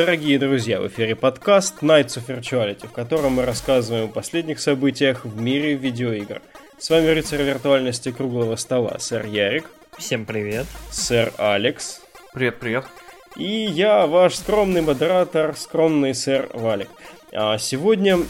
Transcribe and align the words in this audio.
Дорогие 0.00 0.38
друзья, 0.38 0.80
в 0.80 0.88
эфире 0.88 1.14
подкаст 1.14 1.82
Nights 1.82 2.16
of 2.16 2.24
Virtuality, 2.26 2.88
в 2.88 2.90
котором 2.90 3.32
мы 3.32 3.44
рассказываем 3.44 4.06
о 4.06 4.08
последних 4.08 4.58
событиях 4.58 5.26
в 5.26 5.38
мире 5.38 5.74
видеоигр. 5.74 6.40
С 6.78 6.88
вами 6.88 7.08
рыцарь 7.08 7.42
виртуальности 7.42 8.10
круглого 8.10 8.56
стола, 8.56 8.96
сэр 8.98 9.26
Ярик. 9.26 9.66
Всем 9.98 10.24
привет. 10.24 10.64
Сэр 10.90 11.34
Алекс. 11.36 12.00
Привет, 12.32 12.58
привет. 12.58 12.86
И 13.36 13.44
я, 13.44 14.06
ваш 14.06 14.36
скромный 14.36 14.80
модератор, 14.80 15.54
скромный 15.54 16.14
сэр 16.14 16.48
Валик. 16.54 16.88
А 17.34 17.58
сегодня 17.58 18.20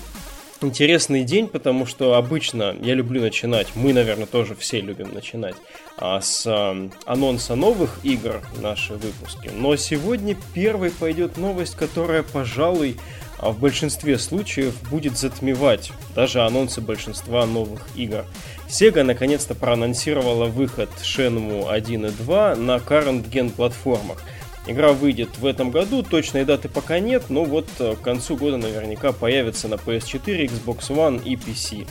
интересный 0.63 1.25
день, 1.25 1.47
потому 1.47 1.87
что 1.87 2.15
обычно 2.15 2.75
я 2.81 2.95
люблю 2.95 3.21
начинать, 3.21 3.69
мы, 3.75 3.93
наверное, 3.93 4.27
тоже 4.27 4.55
все 4.55 4.81
любим 4.81 5.13
начинать 5.13 5.57
а, 5.97 6.21
с 6.21 6.45
а, 6.47 6.91
анонса 7.05 7.55
новых 7.55 7.99
игр 8.03 8.43
наши 8.61 8.95
выпуски. 8.95 9.51
Но 9.55 9.77
сегодня 9.77 10.37
первой 10.55 10.91
пойдет 10.91 11.37
новость, 11.37 11.77
которая, 11.77 12.23
пожалуй, 12.23 12.97
а, 13.39 13.51
в 13.51 13.59
большинстве 13.59 14.19
случаев 14.19 14.75
будет 14.91 15.17
затмевать 15.17 15.93
даже 16.15 16.43
анонсы 16.43 16.81
большинства 16.81 17.47
новых 17.47 17.87
игр. 17.97 18.25
Sega 18.69 19.03
наконец-то 19.03 19.55
проанонсировала 19.55 20.47
выход 20.47 20.91
Shenmue 21.03 21.71
1 21.71 22.07
и 22.07 22.11
2 22.11 22.57
на 22.57 22.77
current 22.77 23.29
gen 23.31 23.51
платформах– 23.51 24.23
Игра 24.71 24.93
выйдет 24.93 25.37
в 25.37 25.47
этом 25.47 25.73
году, 25.73 26.05
точной 26.05 26.45
даты 26.45 26.69
пока 26.69 27.01
нет, 27.01 27.25
но 27.29 27.43
вот 27.43 27.67
э, 27.81 27.97
к 27.97 28.03
концу 28.03 28.37
года 28.37 28.57
наверняка 28.57 29.11
появится 29.11 29.67
на 29.67 29.75
PS4, 29.75 30.47
Xbox 30.47 30.91
One 30.91 31.21
и 31.25 31.35
PC. 31.35 31.89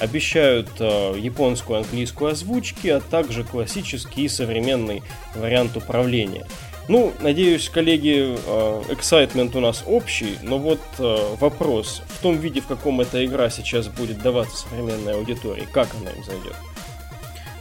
Обещают 0.00 0.70
э, 0.80 1.14
японскую 1.18 1.80
английскую 1.80 2.30
озвучки, 2.30 2.88
а 2.88 3.00
также 3.00 3.44
классический 3.44 4.24
и 4.24 4.28
современный 4.28 5.02
вариант 5.34 5.76
управления. 5.76 6.46
Ну, 6.88 7.12
надеюсь, 7.20 7.68
коллеги, 7.68 8.34
э, 8.34 8.82
excitement 8.88 9.54
у 9.54 9.60
нас 9.60 9.84
общий, 9.84 10.38
но 10.42 10.56
вот 10.56 10.80
э, 10.98 11.34
вопрос, 11.38 12.02
в 12.08 12.22
том 12.22 12.38
виде, 12.38 12.62
в 12.62 12.66
каком 12.66 13.02
эта 13.02 13.22
игра 13.26 13.50
сейчас 13.50 13.88
будет 13.88 14.22
даваться 14.22 14.66
современной 14.68 15.16
аудитории, 15.16 15.68
как 15.70 15.88
она 16.00 16.10
им 16.10 16.24
зайдет? 16.24 16.56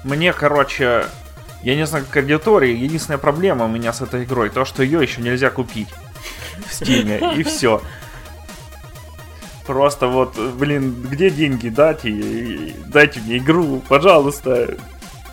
Мне, 0.06 0.32
короче, 0.32 1.08
я 1.64 1.76
не 1.76 1.86
знаю, 1.86 2.06
как 2.06 2.24
аудитория. 2.24 2.76
Единственная 2.76 3.18
проблема 3.18 3.66
у 3.66 3.68
меня 3.68 3.94
с 3.94 4.02
этой 4.02 4.24
игрой, 4.24 4.50
то, 4.50 4.66
что 4.66 4.84
ее 4.84 5.02
еще 5.02 5.22
нельзя 5.22 5.50
купить 5.50 5.90
в 6.68 6.74
Стиме, 6.74 7.36
и 7.36 7.44
все. 7.44 7.82
Просто 9.66 10.08
вот, 10.08 10.38
блин, 10.38 11.04
где 11.04 11.30
деньги? 11.30 11.70
Дайте, 11.70 12.76
дайте 12.88 13.20
мне 13.22 13.38
игру, 13.38 13.82
пожалуйста. 13.88 14.76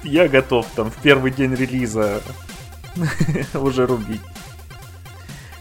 Я 0.05 0.29
готов 0.29 0.67
там 0.77 0.91
в 0.91 0.97
первый 0.97 1.31
день 1.31 1.55
релиза 1.55 2.21
уже 3.55 3.87
рубить. 3.87 4.21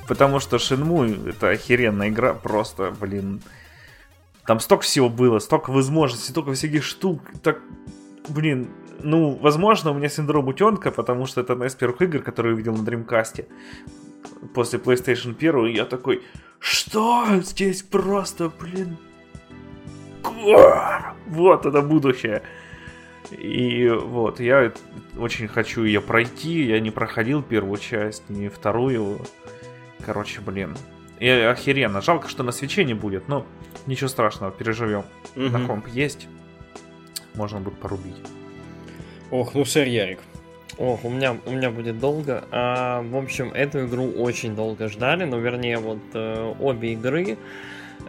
Потому 0.07 0.39
что 0.39 0.57
Shenmue 0.57 1.29
это 1.29 1.49
охеренная 1.49 2.09
игра, 2.09 2.33
просто, 2.33 2.93
блин. 2.99 3.41
Там 4.45 4.59
столько 4.59 4.83
всего 4.83 5.09
было, 5.09 5.39
столько 5.39 5.71
возможностей, 5.71 6.31
столько 6.31 6.53
всяких 6.53 6.83
штук. 6.83 7.21
Так, 7.43 7.59
блин, 8.29 8.69
ну, 9.01 9.35
возможно, 9.35 9.91
у 9.91 9.93
меня 9.93 10.09
синдром 10.09 10.47
утенка, 10.47 10.91
потому 10.91 11.25
что 11.25 11.41
это 11.41 11.53
одна 11.53 11.67
из 11.67 11.75
первых 11.75 12.01
игр, 12.01 12.19
которую 12.19 12.53
я 12.53 12.55
увидел 12.55 12.75
на 12.75 12.87
Dreamcast 12.87 13.45
после 14.53 14.79
PlayStation 14.79 15.35
1, 15.35 15.65
и 15.67 15.73
я 15.73 15.85
такой, 15.85 16.23
что 16.59 17.25
здесь 17.41 17.83
просто, 17.83 18.49
блин, 18.49 18.97
вот 21.27 21.65
это 21.65 21.81
будущее. 21.81 22.43
И 23.31 23.89
вот, 23.89 24.39
я 24.39 24.71
очень 25.17 25.47
хочу 25.47 25.83
ее 25.83 26.01
пройти. 26.01 26.63
Я 26.63 26.79
не 26.79 26.91
проходил 26.91 27.43
первую 27.43 27.77
часть, 27.77 28.29
ни 28.29 28.47
вторую. 28.47 29.19
Короче, 30.05 30.39
блин. 30.41 30.77
И 31.19 31.27
охеренно. 31.27 32.01
Жалко, 32.01 32.29
что 32.29 32.43
на 32.43 32.51
свече 32.51 32.85
не 32.85 32.93
будет, 32.93 33.27
но 33.27 33.45
ничего 33.85 34.07
страшного, 34.07 34.51
переживем. 34.51 35.03
Угу. 35.35 35.45
На 35.45 35.65
комп 35.65 35.87
есть. 35.87 36.27
Можно 37.35 37.59
будет 37.59 37.79
порубить. 37.79 38.15
Ох, 39.29 39.53
ну 39.55 39.65
сэр 39.65 39.87
Ярик. 39.87 40.19
Ох, 40.77 41.03
у 41.03 41.09
меня, 41.09 41.35
у 41.45 41.51
меня 41.51 41.69
будет 41.69 41.99
долго. 41.99 42.45
А, 42.51 43.01
в 43.01 43.17
общем, 43.17 43.51
эту 43.51 43.85
игру 43.85 44.09
очень 44.11 44.55
долго 44.55 44.87
ждали, 44.87 45.25
ну, 45.25 45.39
вернее, 45.39 45.79
вот 45.79 45.99
э, 46.13 46.53
обе 46.59 46.93
игры 46.93 47.37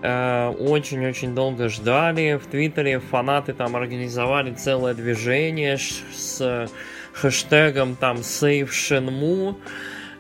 э, 0.03 0.49
очень-очень 0.49 1.35
долго 1.35 1.69
ждали. 1.71 2.39
В 2.41 2.47
Твиттере 2.47 3.01
фанаты 3.01 3.53
там 3.53 3.75
организовали 3.75 4.53
целое 4.53 4.95
движение 4.95 5.77
с 5.79 6.69
хэштегом 7.15 7.97
там 7.97 8.19
Save 8.19 8.69
Shenmue. 8.69 9.57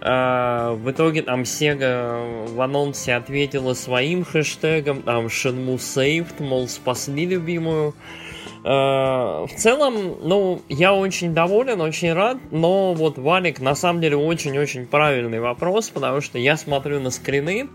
Uh, 0.00 0.76
в 0.76 0.92
итоге 0.92 1.22
там 1.22 1.42
Sega 1.42 2.46
в 2.46 2.60
анонсе 2.60 3.14
ответила 3.14 3.74
своим 3.74 4.24
хэштегом, 4.24 5.02
там 5.02 5.26
Shenmue 5.26 5.78
Saved, 5.78 6.40
мол, 6.40 6.68
спасли 6.68 7.26
любимую. 7.26 7.88
Э, 7.90 8.37
в 8.62 9.50
целом, 9.56 10.16
ну, 10.22 10.62
я 10.68 10.94
очень 10.94 11.32
доволен, 11.34 11.80
очень 11.80 12.12
рад, 12.12 12.38
но 12.50 12.92
вот 12.94 13.18
Валик 13.18 13.60
на 13.60 13.74
самом 13.74 14.00
деле 14.00 14.16
очень-очень 14.16 14.86
правильный 14.86 15.40
вопрос, 15.40 15.90
потому 15.90 16.20
что 16.20 16.38
я 16.38 16.56
смотрю 16.56 17.00
на 17.00 17.10
скрины 17.10 17.68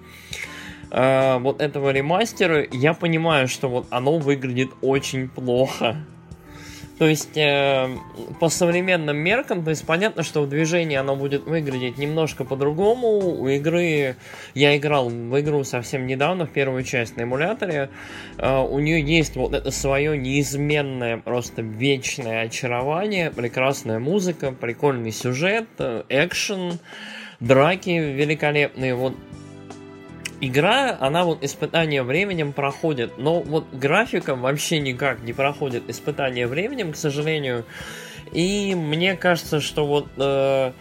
э, 0.91 1.37
вот 1.39 1.61
этого 1.61 1.91
ремастера, 1.91 2.65
я 2.71 2.93
понимаю, 2.93 3.47
что 3.47 3.69
вот 3.69 3.87
оно 3.89 4.17
выглядит 4.17 4.71
очень 4.81 5.29
плохо. 5.29 5.97
То 6.99 7.07
есть, 7.07 7.35
э, 7.37 7.89
по 8.39 8.49
современным 8.49 9.17
меркам, 9.17 9.63
то 9.63 9.71
есть 9.71 9.85
понятно, 9.85 10.21
что 10.21 10.43
в 10.43 10.49
движении 10.49 10.95
оно 10.95 11.15
будет 11.15 11.45
выглядеть 11.45 11.97
немножко 11.97 12.45
по-другому. 12.45 13.17
У 13.17 13.47
игры, 13.47 14.15
я 14.53 14.77
играл 14.77 15.09
в 15.09 15.39
игру 15.39 15.63
совсем 15.63 16.05
недавно, 16.05 16.45
в 16.45 16.51
первую 16.51 16.83
часть 16.83 17.17
на 17.17 17.23
эмуляторе. 17.23 17.89
Э, 18.37 18.59
у 18.59 18.77
нее 18.79 19.01
есть 19.01 19.35
вот 19.35 19.53
это 19.53 19.71
свое 19.71 20.15
неизменное, 20.17 21.17
просто 21.17 21.63
вечное 21.63 22.43
очарование, 22.43 23.31
прекрасная 23.31 23.97
музыка, 23.97 24.51
прикольный 24.51 25.11
сюжет, 25.11 25.65
э, 25.79 26.03
экшен, 26.09 26.79
драки 27.39 27.89
великолепные. 27.89 28.93
Вот 28.93 29.15
игра, 30.47 30.97
она 30.99 31.23
вот 31.23 31.43
испытание 31.43 32.03
временем 32.03 32.53
проходит, 32.53 33.17
но 33.17 33.41
вот 33.41 33.65
графиком 33.71 34.41
вообще 34.41 34.79
никак 34.79 35.21
не 35.23 35.33
проходит 35.33 35.89
испытание 35.89 36.47
временем, 36.47 36.93
к 36.93 36.95
сожалению. 36.95 37.65
И 38.31 38.75
мне 38.75 39.15
кажется, 39.15 39.61
что 39.61 39.85
вот 39.85 40.07
э, 40.17 40.71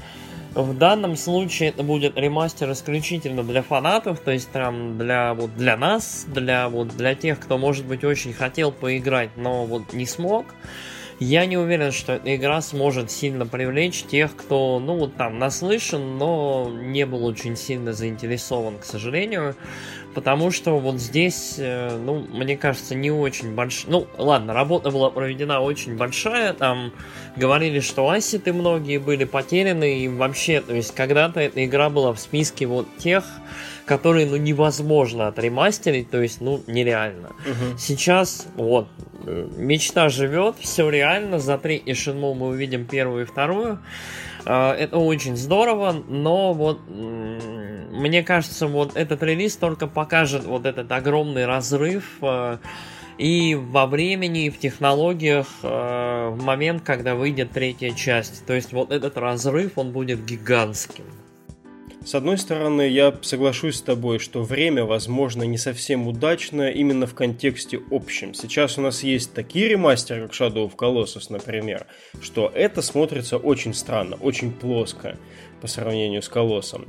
в 0.54 0.76
данном 0.76 1.16
случае 1.16 1.70
это 1.70 1.82
будет 1.82 2.16
ремастер 2.16 2.70
исключительно 2.72 3.42
для 3.42 3.62
фанатов, 3.62 4.20
то 4.20 4.30
есть 4.30 4.50
там 4.50 4.98
для 4.98 5.34
вот 5.34 5.54
для 5.56 5.76
нас, 5.76 6.24
для 6.26 6.68
вот 6.68 6.96
для 6.96 7.14
тех, 7.14 7.38
кто 7.38 7.58
может 7.58 7.86
быть 7.86 8.04
очень 8.04 8.32
хотел 8.32 8.72
поиграть, 8.72 9.30
но 9.36 9.64
вот 9.64 9.92
не 9.92 10.06
смог. 10.06 10.46
Я 11.22 11.46
не 11.46 11.56
уверен, 11.56 11.92
что 11.92 12.14
эта 12.14 12.34
игра 12.34 12.60
сможет 12.60 13.08
сильно 13.08 13.46
привлечь 13.46 14.02
тех, 14.02 14.34
кто, 14.34 14.80
ну, 14.80 14.98
вот 14.98 15.14
там 15.14 15.38
наслышан, 15.38 16.18
но 16.18 16.68
не 16.68 17.06
был 17.06 17.24
очень 17.24 17.56
сильно 17.56 17.92
заинтересован, 17.92 18.78
к 18.80 18.84
сожалению. 18.84 19.54
Потому 20.16 20.50
что 20.50 20.78
вот 20.80 20.96
здесь, 20.96 21.54
э, 21.58 21.96
ну, 21.96 22.26
мне 22.28 22.56
кажется, 22.56 22.96
не 22.96 23.12
очень 23.12 23.54
большая... 23.54 23.92
Ну, 23.92 24.08
ладно, 24.18 24.52
работа 24.52 24.90
была 24.90 25.10
проведена 25.10 25.60
очень 25.60 25.96
большая, 25.96 26.54
там 26.54 26.92
говорили, 27.36 27.78
что 27.78 28.10
ассеты 28.10 28.52
многие 28.52 28.98
были 28.98 29.22
потеряны, 29.22 30.00
и 30.00 30.08
вообще, 30.08 30.60
то 30.60 30.74
есть 30.74 30.92
когда-то 30.92 31.38
эта 31.38 31.64
игра 31.64 31.88
была 31.88 32.12
в 32.12 32.18
списке 32.18 32.66
вот 32.66 32.88
тех, 32.98 33.24
которые, 33.92 34.26
ну, 34.26 34.36
невозможно 34.36 35.28
отремастерить, 35.28 36.10
то 36.10 36.22
есть, 36.22 36.40
ну, 36.40 36.62
нереально. 36.66 37.28
Угу. 37.28 37.78
Сейчас, 37.78 38.46
вот, 38.56 38.88
мечта 39.58 40.08
живет, 40.08 40.56
все 40.60 40.88
реально, 40.88 41.38
за 41.38 41.58
третий 41.58 41.92
Шинму 41.92 42.32
мы 42.32 42.46
увидим 42.46 42.86
первую 42.86 43.24
и 43.24 43.26
вторую. 43.26 43.80
А, 44.46 44.74
это 44.74 44.96
очень 44.96 45.36
здорово, 45.36 45.92
но 46.08 46.54
вот 46.54 46.80
мне 46.88 48.22
кажется, 48.22 48.66
вот 48.66 48.96
этот 48.96 49.22
релиз 49.22 49.56
только 49.56 49.86
покажет 49.86 50.44
вот 50.44 50.64
этот 50.64 50.90
огромный 50.90 51.44
разрыв 51.44 52.04
а, 52.22 52.60
и 53.18 53.54
во 53.54 53.84
времени, 53.86 54.46
и 54.46 54.50
в 54.50 54.58
технологиях 54.58 55.48
в 55.60 56.38
момент, 56.40 56.82
когда 56.82 57.14
выйдет 57.14 57.50
третья 57.50 57.90
часть. 57.90 58.46
То 58.46 58.54
есть 58.54 58.72
вот 58.72 58.90
этот 58.90 59.18
разрыв, 59.18 59.72
он 59.76 59.92
будет 59.92 60.24
гигантским. 60.24 61.04
С 62.04 62.16
одной 62.16 62.36
стороны, 62.36 62.88
я 62.88 63.14
соглашусь 63.22 63.76
с 63.76 63.82
тобой, 63.82 64.18
что 64.18 64.42
время, 64.42 64.84
возможно, 64.84 65.44
не 65.44 65.56
совсем 65.56 66.08
удачно 66.08 66.68
именно 66.68 67.06
в 67.06 67.14
контексте 67.14 67.80
общем. 67.92 68.34
Сейчас 68.34 68.76
у 68.76 68.80
нас 68.80 69.04
есть 69.04 69.34
такие 69.34 69.68
ремастеры, 69.68 70.22
как 70.22 70.32
Shadow 70.32 70.68
of 70.68 70.74
Colossus, 70.74 71.26
например, 71.30 71.86
что 72.20 72.50
это 72.52 72.82
смотрится 72.82 73.36
очень 73.36 73.72
странно, 73.72 74.16
очень 74.16 74.50
плоско 74.52 75.16
по 75.60 75.68
сравнению 75.68 76.22
с 76.22 76.28
Колоссом. 76.28 76.88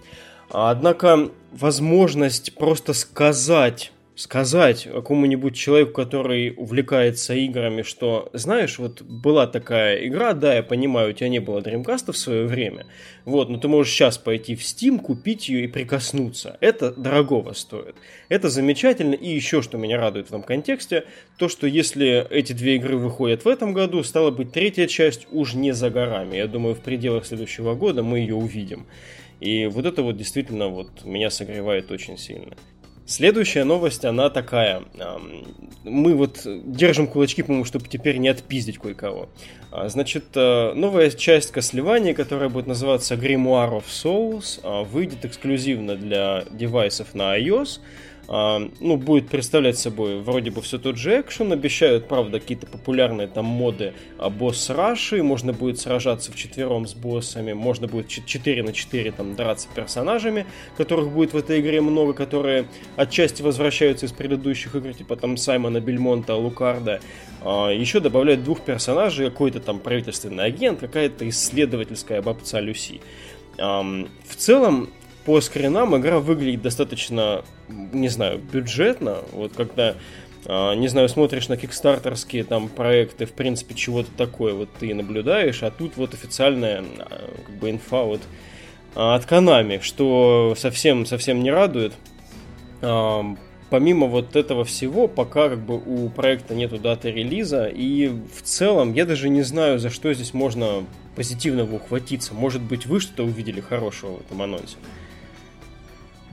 Однако 0.50 1.30
возможность 1.52 2.56
просто 2.56 2.94
сказать 2.94 3.92
сказать 4.16 4.88
какому-нибудь 4.92 5.56
человеку, 5.56 5.94
который 5.94 6.54
увлекается 6.56 7.34
играми, 7.34 7.82
что, 7.82 8.30
знаешь, 8.34 8.78
вот 8.78 9.02
была 9.02 9.48
такая 9.48 10.06
игра, 10.06 10.34
да, 10.34 10.54
я 10.56 10.64
понимаю, 10.64 11.10
у 11.10 11.14
тебя 11.14 11.30
не 11.30 11.40
было 11.40 11.60
Dreamcast 11.60 12.12
в 12.12 12.18
свое 12.18 12.46
время, 12.46 12.86
вот, 13.26 13.50
но 13.50 13.58
ты 13.58 13.68
можешь 13.68 13.92
сейчас 13.92 14.18
пойти 14.18 14.56
в 14.56 14.62
Steam, 14.62 15.00
купить 15.00 15.50
ее 15.50 15.64
и 15.64 15.68
прикоснуться. 15.68 16.58
Это 16.62 16.92
дорогого 16.92 17.54
стоит. 17.54 17.96
Это 18.30 18.50
замечательно, 18.50 19.16
и 19.16 19.30
еще 19.30 19.62
что 19.62 19.78
меня 19.78 19.98
радует 19.98 20.28
в 20.28 20.30
этом 20.30 20.44
контексте, 20.44 21.06
то, 21.38 21.50
что 21.50 21.66
если 21.66 22.28
эти 22.30 22.54
две 22.54 22.76
игры 22.76 22.98
выходят 22.98 23.46
в 23.46 23.48
этом 23.48 23.74
году, 23.74 24.04
стало 24.04 24.30
быть, 24.30 24.52
третья 24.52 24.88
часть 24.88 25.28
уж 25.32 25.54
не 25.54 25.72
за 25.72 25.90
горами. 25.90 26.38
Я 26.38 26.48
думаю, 26.48 26.76
в 26.76 26.82
пределах 26.82 27.26
следующего 27.26 27.74
года 27.74 28.04
мы 28.04 28.20
ее 28.20 28.36
увидим. 28.36 28.86
И 29.40 29.66
вот 29.66 29.86
это 29.86 30.04
вот 30.04 30.18
действительно 30.18 30.68
вот 30.68 31.04
меня 31.04 31.30
согревает 31.30 31.92
очень 31.92 32.18
сильно. 32.18 32.56
Следующая 33.06 33.66
новость, 33.66 34.06
она 34.06 34.30
такая. 34.30 34.84
Мы 35.84 36.16
вот 36.16 36.42
держим 36.46 37.08
кулачки, 37.08 37.44
по-моему, 37.44 37.66
чтобы 37.66 37.88
теперь 37.90 38.18
не 38.18 38.30
отпиздить 38.30 38.78
кое-кого. 38.78 39.28
А, 39.72 39.90
значит, 39.90 40.26
э, 40.36 40.74
новая 40.74 41.10
часть 41.10 41.52
Кослевания, 41.52 42.14
которая 42.14 42.48
будет 42.48 42.68
называться 42.68 43.16
Grimoire 43.16 43.82
of 43.82 43.84
Souls, 43.90 44.62
а, 44.64 44.84
выйдет 44.84 45.26
эксклюзивно 45.26 45.96
для 45.96 46.46
девайсов 46.52 47.14
на 47.14 47.38
iOS– 47.38 47.80
ну, 48.28 48.98
будет 48.98 49.28
представлять 49.28 49.78
собой 49.78 50.22
вроде 50.22 50.50
бы 50.50 50.62
все 50.62 50.78
тот 50.78 50.98
же 50.98 51.20
экшен, 51.20 51.52
обещают, 51.52 52.08
правда, 52.08 52.40
какие-то 52.40 52.68
популярные 52.68 53.28
там 53.28 53.46
моды 53.46 53.94
а, 54.18 54.30
босс 54.30 54.70
раши, 54.70 55.22
можно 55.22 55.52
будет 55.52 55.80
сражаться 55.80 56.32
в 56.32 56.36
четвером 56.36 56.88
с 56.88 56.94
боссами, 56.94 57.54
можно 57.54 57.88
будет 57.88 58.08
4 58.08 58.64
на 58.64 58.72
4 58.72 59.12
там 59.12 59.36
драться 59.36 59.68
персонажами, 59.76 60.46
которых 60.78 61.12
будет 61.12 61.34
в 61.34 61.38
этой 61.38 61.60
игре 61.60 61.82
много, 61.82 62.14
которые 62.14 62.68
отчасти 62.96 63.42
возвращаются 63.42 64.06
из 64.06 64.14
предыдущих 64.14 64.76
игр, 64.76 64.94
типа 64.94 65.18
там 65.18 65.36
Саймона 65.36 65.82
Бельмонта, 65.82 66.36
Лукарда. 66.36 67.02
А, 67.42 67.70
еще 67.70 68.00
добавляют 68.00 68.44
двух 68.44 68.62
персонажей, 68.62 69.30
какой-то 69.30 69.60
там 69.60 69.80
правительственный 69.80 70.46
агент, 70.46 70.80
какая-то 70.80 71.28
исследовательская 71.28 72.22
бабца 72.22 72.62
Люси. 72.62 73.02
В 73.58 74.36
целом, 74.36 74.90
по 75.26 75.40
скринам 75.42 75.96
игра 75.98 76.20
выглядит 76.20 76.62
достаточно, 76.62 77.44
не 77.68 78.10
знаю, 78.10 78.40
бюджетно. 78.40 79.20
Вот 79.32 79.54
когда, 79.54 79.96
а, 80.46 80.74
не 80.76 80.88
знаю, 80.88 81.10
смотришь 81.10 81.48
на 81.48 81.58
кикстартерские 81.58 82.44
там 82.44 82.68
проекты, 82.68 83.26
в 83.26 83.32
принципе, 83.32 83.76
чего-то 83.76 84.10
такое 84.18 84.54
вот 84.54 84.70
ты 84.80 84.94
наблюдаешь, 84.94 85.64
а 85.64 85.72
тут 85.72 85.98
вот 85.98 86.14
официальная 86.14 86.84
а, 87.00 87.30
как 87.46 87.56
бы 87.56 87.70
инфа 87.70 88.04
вот 88.04 88.22
а, 88.96 89.16
от 89.16 89.26
Konami, 89.26 89.82
что 89.82 90.56
совсем-совсем 90.58 91.42
не 91.42 91.52
радует. 91.52 91.94
Помимо 93.70 94.06
вот 94.06 94.36
этого 94.36 94.66
всего, 94.66 95.08
пока 95.08 95.50
как 95.50 95.60
бы 95.60 95.82
у 95.84 96.08
проекта 96.10 96.54
нету 96.54 96.78
даты 96.78 97.10
релиза, 97.10 97.66
и 97.66 98.08
в 98.08 98.44
целом 98.44 98.94
я 98.94 99.06
даже 99.06 99.30
не 99.30 99.42
знаю, 99.42 99.80
за 99.80 99.90
что 99.90 100.14
здесь 100.14 100.36
можно 100.36 100.86
позитивного 101.16 101.78
ухватиться. 101.78 102.36
Может 102.36 102.62
быть, 102.62 102.86
вы 102.86 103.00
что-то 103.00 103.24
увидели 103.24 103.62
хорошего 103.62 104.18
в 104.18 104.22
этом 104.22 104.44
анонсе? 104.44 104.78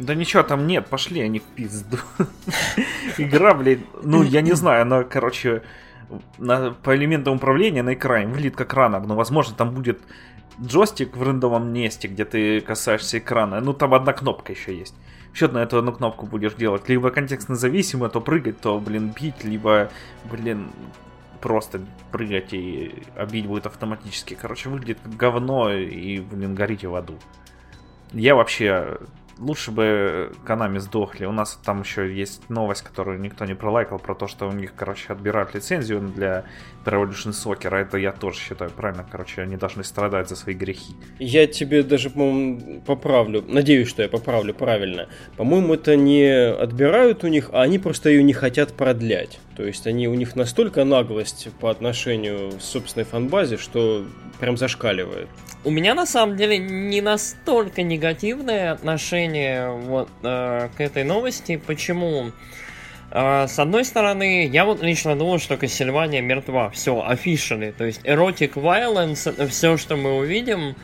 Да 0.00 0.14
ничего 0.14 0.42
там 0.42 0.66
нет, 0.66 0.86
пошли 0.86 1.20
они 1.20 1.40
в 1.40 1.42
пизду. 1.42 1.98
Игра, 3.18 3.52
блин, 3.52 3.84
ну 4.02 4.22
я 4.22 4.40
не 4.40 4.52
знаю, 4.52 4.82
она, 4.82 5.04
короче, 5.04 5.62
на, 6.38 6.70
по 6.70 6.96
элементам 6.96 7.36
управления 7.36 7.82
на 7.82 7.92
экране 7.92 8.28
выглядит 8.28 8.56
как 8.56 8.72
ранок, 8.72 9.06
но 9.06 9.14
возможно 9.14 9.54
там 9.54 9.74
будет 9.74 10.00
джойстик 10.58 11.18
в 11.18 11.22
рандомном 11.22 11.70
месте, 11.70 12.08
где 12.08 12.24
ты 12.24 12.62
касаешься 12.62 13.18
экрана. 13.18 13.60
Ну 13.60 13.74
там 13.74 13.92
одна 13.92 14.14
кнопка 14.14 14.52
еще 14.52 14.74
есть. 14.74 14.94
Счет 15.34 15.52
на 15.52 15.58
эту 15.58 15.76
одну 15.76 15.92
кнопку 15.92 16.24
будешь 16.24 16.54
делать. 16.54 16.88
Либо 16.88 17.10
контекстно 17.10 17.54
зависимо, 17.54 18.08
то 18.08 18.22
прыгать, 18.22 18.58
то, 18.58 18.78
блин, 18.80 19.12
бить, 19.14 19.44
либо, 19.44 19.90
блин, 20.30 20.70
просто 21.42 21.82
прыгать 22.10 22.54
и 22.54 23.02
обить 23.16 23.46
будет 23.46 23.66
автоматически. 23.66 24.32
Короче, 24.32 24.70
выглядит 24.70 24.98
как 25.02 25.14
говно 25.14 25.70
и, 25.70 26.20
блин, 26.20 26.54
горите 26.54 26.88
в 26.88 26.94
аду. 26.94 27.18
Я 28.12 28.34
вообще 28.34 28.98
лучше 29.40 29.70
бы 29.70 30.32
Канами 30.44 30.78
сдохли. 30.78 31.24
У 31.24 31.32
нас 31.32 31.58
там 31.64 31.80
еще 31.82 32.14
есть 32.14 32.48
новость, 32.48 32.82
которую 32.82 33.20
никто 33.20 33.44
не 33.44 33.54
пролайкал, 33.54 33.98
про 33.98 34.14
то, 34.14 34.26
что 34.26 34.48
у 34.48 34.52
них, 34.52 34.74
короче, 34.74 35.12
отбирают 35.12 35.54
лицензию 35.54 36.00
для 36.00 36.44
Revolution 36.84 37.32
Soccer. 37.32 37.74
Это 37.74 37.96
я 37.98 38.12
тоже 38.12 38.38
считаю 38.38 38.70
правильно. 38.70 39.06
Короче, 39.10 39.42
они 39.42 39.56
должны 39.56 39.84
страдать 39.84 40.28
за 40.28 40.36
свои 40.36 40.54
грехи. 40.54 40.94
Я 41.18 41.46
тебе 41.46 41.82
даже, 41.82 42.10
по-моему, 42.10 42.80
поправлю. 42.82 43.44
Надеюсь, 43.46 43.88
что 43.88 44.02
я 44.02 44.08
поправлю 44.08 44.54
правильно. 44.54 45.08
По-моему, 45.36 45.74
это 45.74 45.96
не 45.96 46.30
отбирают 46.30 47.24
у 47.24 47.28
них, 47.28 47.50
а 47.52 47.62
они 47.62 47.78
просто 47.78 48.10
ее 48.10 48.22
не 48.22 48.32
хотят 48.32 48.74
продлять. 48.74 49.40
То 49.56 49.64
есть 49.64 49.86
они 49.86 50.08
у 50.08 50.14
них 50.14 50.36
настолько 50.36 50.84
наглость 50.84 51.48
по 51.60 51.70
отношению 51.70 52.52
к 52.52 52.62
собственной 52.62 53.04
фанбазе, 53.04 53.56
что 53.56 54.04
прям 54.38 54.56
зашкаливает. 54.56 55.28
У 55.62 55.70
меня 55.70 55.94
на 55.94 56.06
самом 56.06 56.36
деле 56.36 56.56
не 56.56 57.02
настолько 57.02 57.82
негативное 57.82 58.72
отношение 58.72 59.70
вот 59.70 60.08
э, 60.22 60.70
к 60.74 60.80
этой 60.80 61.04
новости. 61.04 61.56
Почему? 61.56 62.32
Э, 63.10 63.46
с 63.46 63.58
одной 63.58 63.84
стороны, 63.84 64.46
я 64.46 64.64
вот 64.64 64.82
лично 64.82 65.16
думал, 65.16 65.38
что 65.38 65.58
Кассельвания 65.58 66.22
мертва. 66.22 66.70
Все, 66.70 66.94
officially. 67.06 67.72
То 67.72 67.84
есть 67.84 68.00
erotic 68.04 68.54
violence 68.54 69.28
это 69.28 69.46
все, 69.48 69.76
что 69.76 69.96
мы 69.96 70.16
увидим 70.16 70.76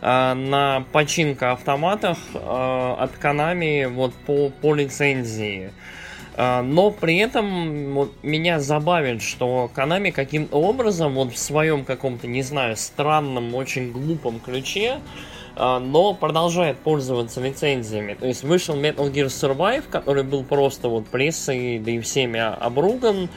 э, 0.00 0.34
на 0.34 0.86
починка 0.90 1.52
автоматах 1.52 2.16
э, 2.32 2.38
от 2.38 3.10
Konami 3.20 3.88
вот 3.88 4.14
по, 4.14 4.48
по 4.48 4.74
лицензии. 4.74 5.70
Но 6.36 6.90
при 6.90 7.18
этом 7.18 8.10
меня 8.22 8.58
забавит, 8.58 9.22
что 9.22 9.70
Konami 9.74 10.10
каким-то 10.10 10.56
образом, 10.56 11.14
вот 11.14 11.32
в 11.32 11.38
своем 11.38 11.84
каком-то, 11.84 12.26
не 12.26 12.42
знаю, 12.42 12.76
странном, 12.76 13.54
очень 13.54 13.92
глупом 13.92 14.40
ключе, 14.40 14.98
а, 15.56 15.78
но 15.78 16.14
продолжает 16.14 16.78
пользоваться 16.78 17.40
лицензиями. 17.40 18.14
То 18.14 18.26
есть 18.26 18.42
вышел 18.42 18.74
Metal 18.74 19.10
Gear 19.12 19.26
Survive, 19.26 19.84
который 19.88 20.24
был 20.24 20.42
просто 20.42 20.88
вот 20.88 21.06
прессой, 21.06 21.78
да 21.78 21.92
и 21.92 22.00
всеми 22.00 22.40
обруган. 22.40 23.28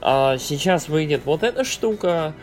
А 0.00 0.38
сейчас 0.38 0.88
выйдет 0.88 1.22
вот 1.24 1.42
эта 1.42 1.64
штука. 1.64 2.34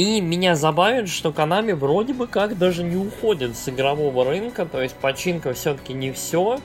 И 0.00 0.22
меня 0.22 0.54
забавит, 0.54 1.10
что 1.10 1.28
Konami 1.28 1.74
вроде 1.74 2.14
бы 2.14 2.26
как 2.26 2.56
даже 2.56 2.82
не 2.82 2.96
уходит 2.96 3.54
с 3.54 3.68
игрового 3.68 4.24
рынка, 4.24 4.64
то 4.64 4.80
есть 4.80 4.94
починка 4.94 5.52
все-таки 5.52 5.92
не 5.92 6.10
все. 6.10 6.58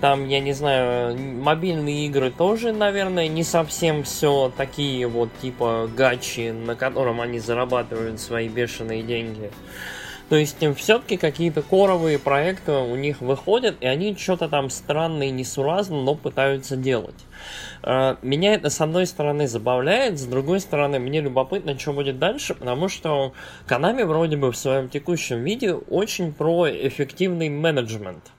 Там, 0.00 0.28
я 0.28 0.38
не 0.38 0.52
знаю, 0.52 1.18
мобильные 1.18 2.06
игры 2.06 2.30
тоже, 2.30 2.70
наверное, 2.70 3.26
не 3.26 3.42
совсем 3.42 4.04
все 4.04 4.52
такие 4.56 5.08
вот 5.08 5.28
типа 5.42 5.90
гачи, 5.92 6.52
на 6.52 6.76
котором 6.76 7.20
они 7.20 7.40
зарабатывают 7.40 8.20
свои 8.20 8.48
бешеные 8.48 9.02
деньги. 9.02 9.50
То 10.28 10.36
есть 10.36 10.58
все-таки 10.76 11.16
какие-то 11.16 11.62
коровые 11.62 12.18
проекты 12.18 12.72
у 12.72 12.96
них 12.96 13.20
выходят, 13.20 13.76
и 13.80 13.86
они 13.86 14.14
что-то 14.14 14.48
там 14.48 14.68
странное 14.68 15.28
и 15.28 15.30
несуразно, 15.30 16.02
но 16.02 16.14
пытаются 16.14 16.76
делать. 16.76 17.14
Э, 17.82 18.16
меня 18.20 18.54
это 18.54 18.68
с 18.68 18.80
одной 18.80 19.06
стороны 19.06 19.48
забавляет, 19.48 20.18
с 20.18 20.24
другой 20.24 20.60
стороны 20.60 20.98
мне 20.98 21.20
любопытно, 21.22 21.78
что 21.78 21.92
будет 21.94 22.18
дальше, 22.18 22.54
потому 22.54 22.88
что 22.88 23.32
Konami 23.66 24.04
вроде 24.04 24.36
бы 24.36 24.52
в 24.52 24.56
своем 24.56 24.88
текущем 24.88 25.42
виде 25.44 25.72
очень 25.72 26.32
про 26.32 26.68
эффективный 26.68 27.48
менеджмент. 27.48 28.30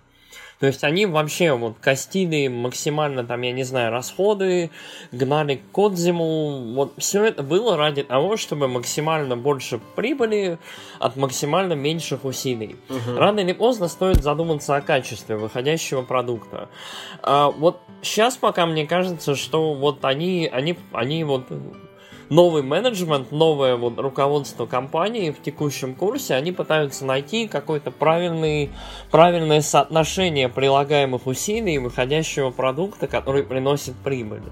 То 0.60 0.68
есть 0.68 0.84
они 0.84 1.06
вообще 1.06 1.54
вот 1.54 1.78
костили 1.80 2.48
максимально 2.48 3.24
там, 3.24 3.42
я 3.42 3.54
не 3.54 3.64
знаю, 3.64 3.92
расходы, 3.92 4.72
гнали 5.12 5.56
к 5.56 5.72
Кодзиму. 5.72 6.74
Вот 6.74 6.94
все 6.98 7.24
это 7.24 7.44
было 7.44 7.78
ради 7.78 8.04
того, 8.04 8.36
чтобы 8.36 8.68
максимально 8.68 9.38
больше 9.38 9.80
прибыли 9.96 10.60
от 11.00 11.16
максимально 11.16 11.74
меньших 11.74 12.26
усилий. 12.26 12.76
Угу. 12.90 13.18
Рано 13.18 13.40
или 13.40 13.54
поздно 13.54 13.88
стоит 13.88 14.22
задуматься 14.22 14.76
о 14.76 14.82
качестве 14.82 15.38
выходящего 15.38 16.02
продукта. 16.02 16.68
А, 17.22 17.50
вот 17.50 17.80
сейчас 18.02 18.36
пока 18.36 18.66
мне 18.66 18.86
кажется, 18.86 19.36
что 19.36 19.74
вот 19.74 20.04
они, 20.04 20.50
они, 20.52 20.78
они 20.92 21.24
вот 21.24 21.46
новый 22.30 22.62
менеджмент, 22.64 23.32
новое 23.32 23.76
вот 23.76 24.00
руководство 24.00 24.66
компании 24.66 25.32
в 25.32 25.42
текущем 25.42 25.96
курсе, 25.96 26.36
они 26.36 26.52
пытаются 26.52 27.06
найти 27.06 27.48
какое-то 27.48 27.92
правильный, 27.92 28.70
правильное 29.12 29.62
соотношение 29.62 30.50
прилагаемых 30.50 31.26
усилий 31.28 31.76
и 31.76 31.78
выходящего 31.80 32.52
продукта, 32.52 33.08
который 33.08 33.44
приносит 33.44 33.96
прибыль. 33.96 34.44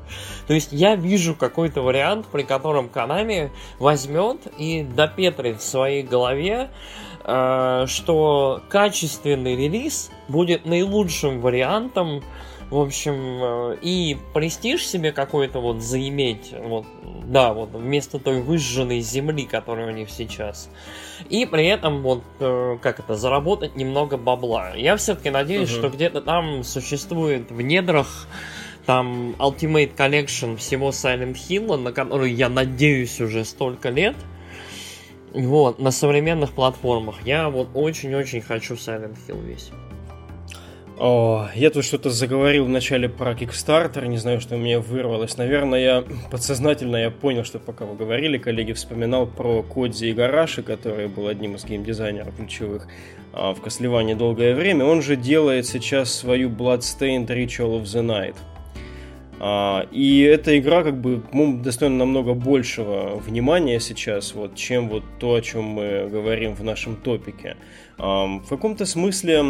То 0.48 0.54
есть 0.54 0.70
я 0.72 0.96
вижу 0.96 1.36
какой-то 1.36 1.82
вариант, 1.82 2.28
при 2.32 2.44
котором 2.44 2.90
Konami 2.94 3.50
возьмет 3.80 4.40
и 4.58 4.84
допетрит 4.84 5.60
в 5.60 5.64
своей 5.64 6.04
голове, 6.04 6.70
э, 7.24 7.86
что 7.88 8.62
качественный 8.70 9.56
релиз 9.56 10.12
будет 10.28 10.66
наилучшим 10.66 11.42
вариантом 11.42 12.24
В 12.70 12.80
общем, 12.80 13.14
э, 13.14 13.78
и 13.82 14.18
престиж 14.34 14.86
себе 14.86 15.14
какой-то 15.14 15.62
вот 15.62 15.82
заиметь, 15.82 16.54
вот, 16.54 16.86
да, 17.26 17.54
вот 17.54 17.70
вместо 17.72 18.20
той 18.20 18.42
выжженной 18.42 19.00
земли, 19.00 19.46
которая 19.46 19.88
у 19.88 19.92
них 19.92 20.10
сейчас. 20.10 20.70
И 21.30 21.46
при 21.46 21.66
этом 21.68 22.02
вот, 22.02 22.24
э, 22.42 22.78
как 22.82 23.00
это, 23.00 23.16
заработать 23.16 23.78
немного 23.78 24.18
бабла. 24.18 24.76
Я 24.76 24.98
все-таки 24.98 25.30
надеюсь, 25.30 25.72
угу. 25.72 25.78
что 25.78 25.90
где-то 25.90 26.22
там 26.22 26.64
существует 26.64 27.52
в 27.52 27.62
недрах 27.62 28.28
там 28.86 29.32
Ultimate 29.40 29.96
Collection 29.96 30.58
всего 30.58 30.90
Silent 30.90 31.36
Hill, 31.36 31.78
на 31.78 31.94
который 31.94 32.34
я 32.34 32.50
надеюсь 32.50 33.22
уже 33.22 33.46
столько 33.46 33.90
лет. 33.90 34.16
Вот, 35.34 35.80
на 35.80 35.92
современных 35.92 36.52
платформах. 36.52 37.16
Я 37.26 37.50
вот 37.50 37.70
очень-очень 37.74 38.42
хочу 38.42 38.74
Silent 38.74 39.18
Hill 39.28 39.42
весь. 39.44 39.72
О, 41.00 41.48
я 41.54 41.70
тут 41.70 41.86
что-то 41.86 42.10
заговорил 42.10 42.66
вначале 42.66 43.08
про 43.08 43.34
Kickstarter, 43.34 44.08
не 44.08 44.18
знаю, 44.18 44.42
что 44.42 44.56
у 44.56 44.58
меня 44.58 44.80
вырвалось. 44.80 45.38
Наверное, 45.38 45.80
я 45.80 46.04
подсознательно 46.32 46.98
я 46.98 47.12
понял, 47.12 47.44
что 47.44 47.60
пока 47.60 47.86
вы 47.86 47.96
говорили, 47.96 48.40
коллеги, 48.40 48.74
вспоминал 48.74 49.28
про 49.28 49.62
Кодзи 49.62 50.12
Игараши, 50.12 50.64
который 50.64 51.08
был 51.08 51.28
одним 51.28 51.56
из 51.56 51.66
геймдизайнеров 51.66 52.36
ключевых 52.36 52.88
а, 53.32 53.54
в 53.54 53.62
Кослеване 53.62 54.16
долгое 54.16 54.56
время. 54.56 54.86
Он 54.86 55.04
же 55.04 55.16
делает 55.16 55.68
сейчас 55.68 56.12
свою 56.12 56.50
Bloodstained 56.50 57.28
Ritual 57.28 57.80
of 57.80 57.84
the 57.84 58.02
Night. 58.02 58.36
А, 59.40 59.86
и 59.92 60.22
эта 60.22 60.58
игра 60.58 60.84
как 60.84 61.00
бы 61.00 61.20
по-моему, 61.20 61.62
достойна 61.62 61.98
намного 61.98 62.34
большего 62.34 63.18
внимания 63.18 63.80
сейчас, 63.80 64.34
вот, 64.34 64.56
чем 64.56 64.90
вот 64.90 65.04
то, 65.20 65.36
о 65.36 65.42
чем 65.42 65.64
мы 65.64 66.10
говорим 66.12 66.56
в 66.56 66.64
нашем 66.64 66.96
топике. 66.96 67.56
В 68.00 68.44
каком-то 68.48 68.86
смысле, 68.86 69.44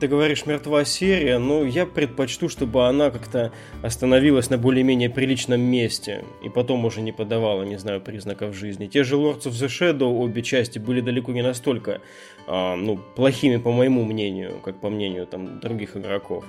ты 0.00 0.08
говоришь, 0.08 0.46
мертва 0.46 0.84
серия, 0.84 1.38
но 1.38 1.64
я 1.64 1.86
предпочту, 1.86 2.48
чтобы 2.48 2.86
она 2.86 3.10
как-то 3.10 3.52
остановилась 3.82 4.50
на 4.50 4.58
более-менее 4.58 5.10
приличном 5.10 5.60
месте 5.60 6.24
и 6.42 6.48
потом 6.48 6.84
уже 6.84 7.00
не 7.00 7.12
подавала, 7.12 7.62
не 7.62 7.76
знаю, 7.78 8.00
признаков 8.00 8.54
жизни. 8.54 8.86
Те 8.86 9.04
же 9.04 9.16
Lords 9.16 9.44
of 9.44 9.52
the 9.52 9.68
Shadow, 9.68 10.18
обе 10.18 10.42
части, 10.42 10.78
были 10.78 11.00
далеко 11.00 11.32
не 11.32 11.42
настолько 11.42 12.00
ну, 12.46 12.98
плохими, 13.16 13.56
по 13.56 13.72
моему 13.72 14.04
мнению, 14.04 14.60
как 14.64 14.80
по 14.80 14.90
мнению 14.90 15.26
там, 15.26 15.60
других 15.60 15.96
игроков. 15.96 16.44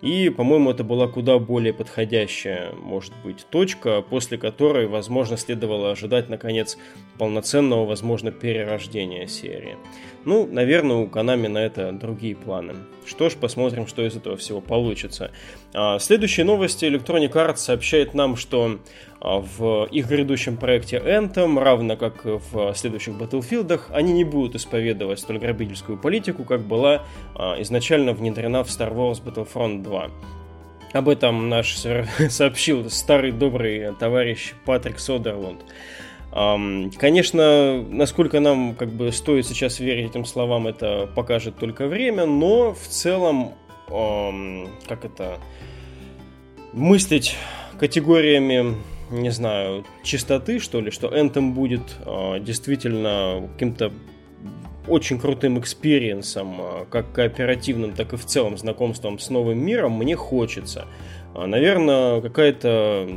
И, 0.00 0.28
по-моему, 0.30 0.70
это 0.70 0.84
была 0.84 1.08
куда 1.08 1.38
более 1.40 1.72
подходящая, 1.74 2.72
может 2.72 3.12
быть, 3.24 3.44
точка, 3.50 4.00
после 4.00 4.38
которой, 4.38 4.86
возможно, 4.86 5.36
следовало 5.36 5.90
ожидать, 5.90 6.28
наконец, 6.28 6.78
полноценного, 7.18 7.84
возможно, 7.84 8.30
перерождения 8.30 9.26
серии. 9.26 9.76
Ну, 10.24 10.46
наверное, 10.46 10.96
у 10.96 11.06
Konami 11.06 11.48
на 11.48 11.58
это 11.58 11.90
другие 11.90 12.36
планы. 12.36 12.74
Что 13.06 13.28
ж, 13.28 13.34
посмотрим, 13.34 13.88
что 13.88 14.06
из 14.06 14.14
этого 14.14 14.36
всего 14.36 14.60
получится. 14.60 15.32
А, 15.74 15.98
следующие 15.98 16.46
новости. 16.46 16.84
Electronic 16.84 17.32
Arts 17.32 17.56
сообщает 17.56 18.14
нам, 18.14 18.36
что 18.36 18.78
а, 19.17 19.17
в 19.20 19.86
их 19.90 20.08
грядущем 20.08 20.56
проекте 20.56 20.98
Anthem, 20.98 21.58
равно 21.58 21.96
как 21.96 22.24
в 22.24 22.74
следующих 22.74 23.14
Battlefield, 23.14 23.80
они 23.90 24.12
не 24.12 24.24
будут 24.24 24.54
исповедовать 24.54 25.18
столь 25.18 25.38
грабительскую 25.38 25.98
политику, 25.98 26.44
как 26.44 26.62
была 26.62 27.02
а, 27.34 27.60
изначально 27.62 28.12
внедрена 28.12 28.62
в 28.62 28.68
Star 28.68 28.94
Wars 28.94 29.22
Battlefront 29.22 29.82
2. 29.82 30.10
Об 30.92 31.08
этом 31.08 31.48
наш 31.48 31.76
сообщил 32.28 32.88
старый 32.90 33.32
добрый 33.32 33.92
товарищ 33.98 34.54
Патрик 34.64 34.98
Содерланд. 34.98 35.64
Конечно, 36.30 37.82
насколько 37.82 38.38
нам 38.38 38.74
как 38.74 38.90
бы 38.90 39.10
стоит 39.12 39.46
сейчас 39.46 39.80
верить 39.80 40.10
этим 40.10 40.26
словам, 40.26 40.66
это 40.66 41.08
покажет 41.14 41.56
только 41.56 41.86
время, 41.86 42.26
но 42.26 42.74
в 42.74 42.86
целом, 42.86 43.54
как 43.88 45.04
это, 45.04 45.38
мыслить 46.74 47.34
категориями, 47.80 48.76
не 49.10 49.30
знаю, 49.30 49.84
чистоты, 50.02 50.58
что 50.58 50.80
ли, 50.80 50.90
что 50.90 51.08
Anthem 51.08 51.52
будет 51.52 51.82
а, 52.04 52.38
действительно 52.38 53.48
каким-то 53.52 53.92
очень 54.86 55.20
крутым 55.20 55.58
experience 55.58 56.37
ом, 56.37 56.60
а, 56.60 56.86
как 56.90 57.12
кооперативным, 57.12 57.92
так 57.92 58.12
и 58.12 58.16
в 58.16 58.24
целом 58.24 58.58
знакомством 58.58 59.18
с 59.18 59.30
новым 59.30 59.64
миром, 59.64 59.92
мне 59.92 60.16
хочется. 60.16 60.86
А, 61.34 61.46
наверное, 61.46 62.20
какая-то 62.20 63.08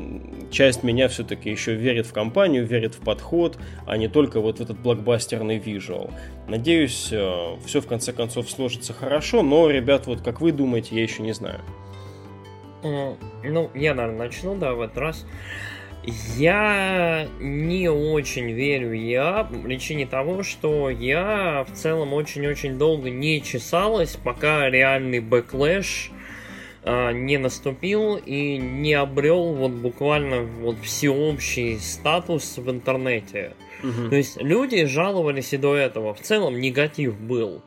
часть 0.52 0.84
меня 0.84 1.08
все-таки 1.08 1.50
еще 1.50 1.74
верит 1.74 2.06
в 2.06 2.14
компанию, 2.14 2.66
верит 2.66 2.96
в 2.96 3.00
подход, 3.00 3.58
а 3.88 3.98
не 3.98 4.08
только 4.08 4.42
вот 4.42 4.60
в 4.60 4.62
этот 4.62 4.80
блокбастерный 4.80 5.58
визуал. 5.58 6.12
Надеюсь, 6.48 7.10
э, 7.12 7.56
все 7.66 7.82
в 7.82 7.88
конце 7.88 8.12
концов 8.14 8.50
сложится 8.50 8.94
хорошо, 8.94 9.42
но, 9.44 9.70
ребят, 9.70 10.08
вот 10.08 10.22
как 10.22 10.42
вы 10.42 10.52
думаете, 10.52 10.96
я 10.96 11.04
еще 11.04 11.24
не 11.24 11.34
знаю. 11.34 11.62
Ну, 12.84 13.70
я, 13.74 13.94
наверное, 13.94 14.26
начну, 14.26 14.56
да, 14.56 14.74
в 14.74 14.82
этот 14.82 14.98
раз. 14.98 15.26
Я 16.04 17.28
не 17.40 17.88
очень 17.90 18.52
верю 18.52 18.94
EA 18.94 19.44
по 19.44 19.60
причине 19.60 20.08
того, 20.08 20.42
что 20.42 20.90
EA 20.90 21.66
в 21.70 21.76
целом 21.76 22.14
очень-очень 22.14 22.78
долго 22.80 23.12
не 23.12 23.42
чесалась, 23.42 24.16
пока 24.16 24.68
реальный 24.70 25.20
backlash 25.20 26.12
а, 26.84 27.12
не 27.12 27.38
наступил 27.38 28.16
и 28.18 28.58
не 28.58 28.94
обрел 28.94 29.54
вот 29.54 29.72
буквально 29.72 30.42
вот 30.42 30.78
всеобщий 30.82 31.80
статус 31.80 32.58
в 32.58 32.72
интернете. 32.72 33.54
Угу. 33.84 34.10
То 34.10 34.16
есть 34.16 34.42
люди 34.42 34.86
жаловались 34.86 35.54
и 35.54 35.58
до 35.58 35.76
этого. 35.76 36.16
В 36.16 36.22
целом 36.22 36.60
негатив 36.60 37.20
был. 37.20 37.62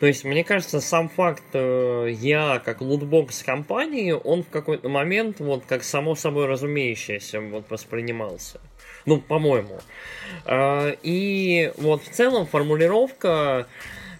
То 0.00 0.06
есть, 0.06 0.24
мне 0.24 0.44
кажется, 0.44 0.80
сам 0.80 1.08
факт 1.08 1.42
э, 1.52 2.08
я 2.18 2.60
как 2.64 2.80
лутбокс 2.80 3.42
компании, 3.42 4.12
он 4.12 4.42
в 4.42 4.48
какой-то 4.48 4.88
момент 4.88 5.40
вот 5.40 5.64
как 5.66 5.84
само 5.84 6.14
собой 6.14 6.46
разумеющееся 6.46 7.40
вот 7.40 7.70
воспринимался. 7.70 8.60
Ну, 9.04 9.20
по-моему. 9.20 9.80
Э, 10.44 10.94
и 11.02 11.72
вот 11.76 12.02
в 12.02 12.10
целом 12.10 12.46
формулировка 12.46 13.66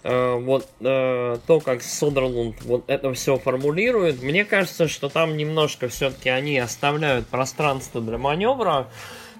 Э, 0.07 0.35
вот 0.39 0.67
то, 0.79 1.61
как 1.65 1.81
Содерлунд 1.81 2.61
вот 2.63 2.85
это 2.87 3.13
все 3.13 3.37
формулирует, 3.37 4.21
мне 4.21 4.45
кажется, 4.45 4.87
что 4.87 5.09
там 5.09 5.35
немножко 5.35 5.89
все-таки 5.89 6.29
они 6.29 6.57
оставляют 6.59 7.27
пространство 7.27 7.99
для 7.99 8.17
маневра. 8.17 8.87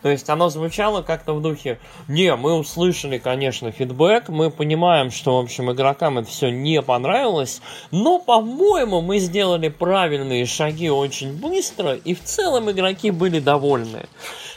То 0.01 0.09
есть 0.09 0.29
оно 0.29 0.49
звучало 0.49 1.01
как-то 1.01 1.33
в 1.33 1.41
духе, 1.41 1.79
не, 2.07 2.35
мы 2.35 2.53
услышали, 2.53 3.17
конечно, 3.17 3.71
фидбэк, 3.71 4.29
мы 4.29 4.51
понимаем, 4.51 5.11
что, 5.11 5.37
в 5.37 5.43
общем, 5.43 5.71
игрокам 5.71 6.17
это 6.19 6.29
все 6.29 6.49
не 6.49 6.81
понравилось, 6.81 7.61
но, 7.91 8.19
по-моему, 8.19 9.01
мы 9.01 9.19
сделали 9.19 9.69
правильные 9.69 10.45
шаги 10.45 10.89
очень 10.89 11.33
быстро, 11.33 11.93
и 11.93 12.13
в 12.13 12.23
целом 12.23 12.69
игроки 12.69 13.11
были 13.11 13.39
довольны. 13.39 14.07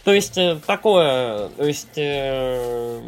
То 0.04 0.12
есть 0.12 0.38
э, 0.38 0.58
такое, 0.66 1.48
то 1.50 1.64
есть... 1.64 1.96
Э, 1.96 3.00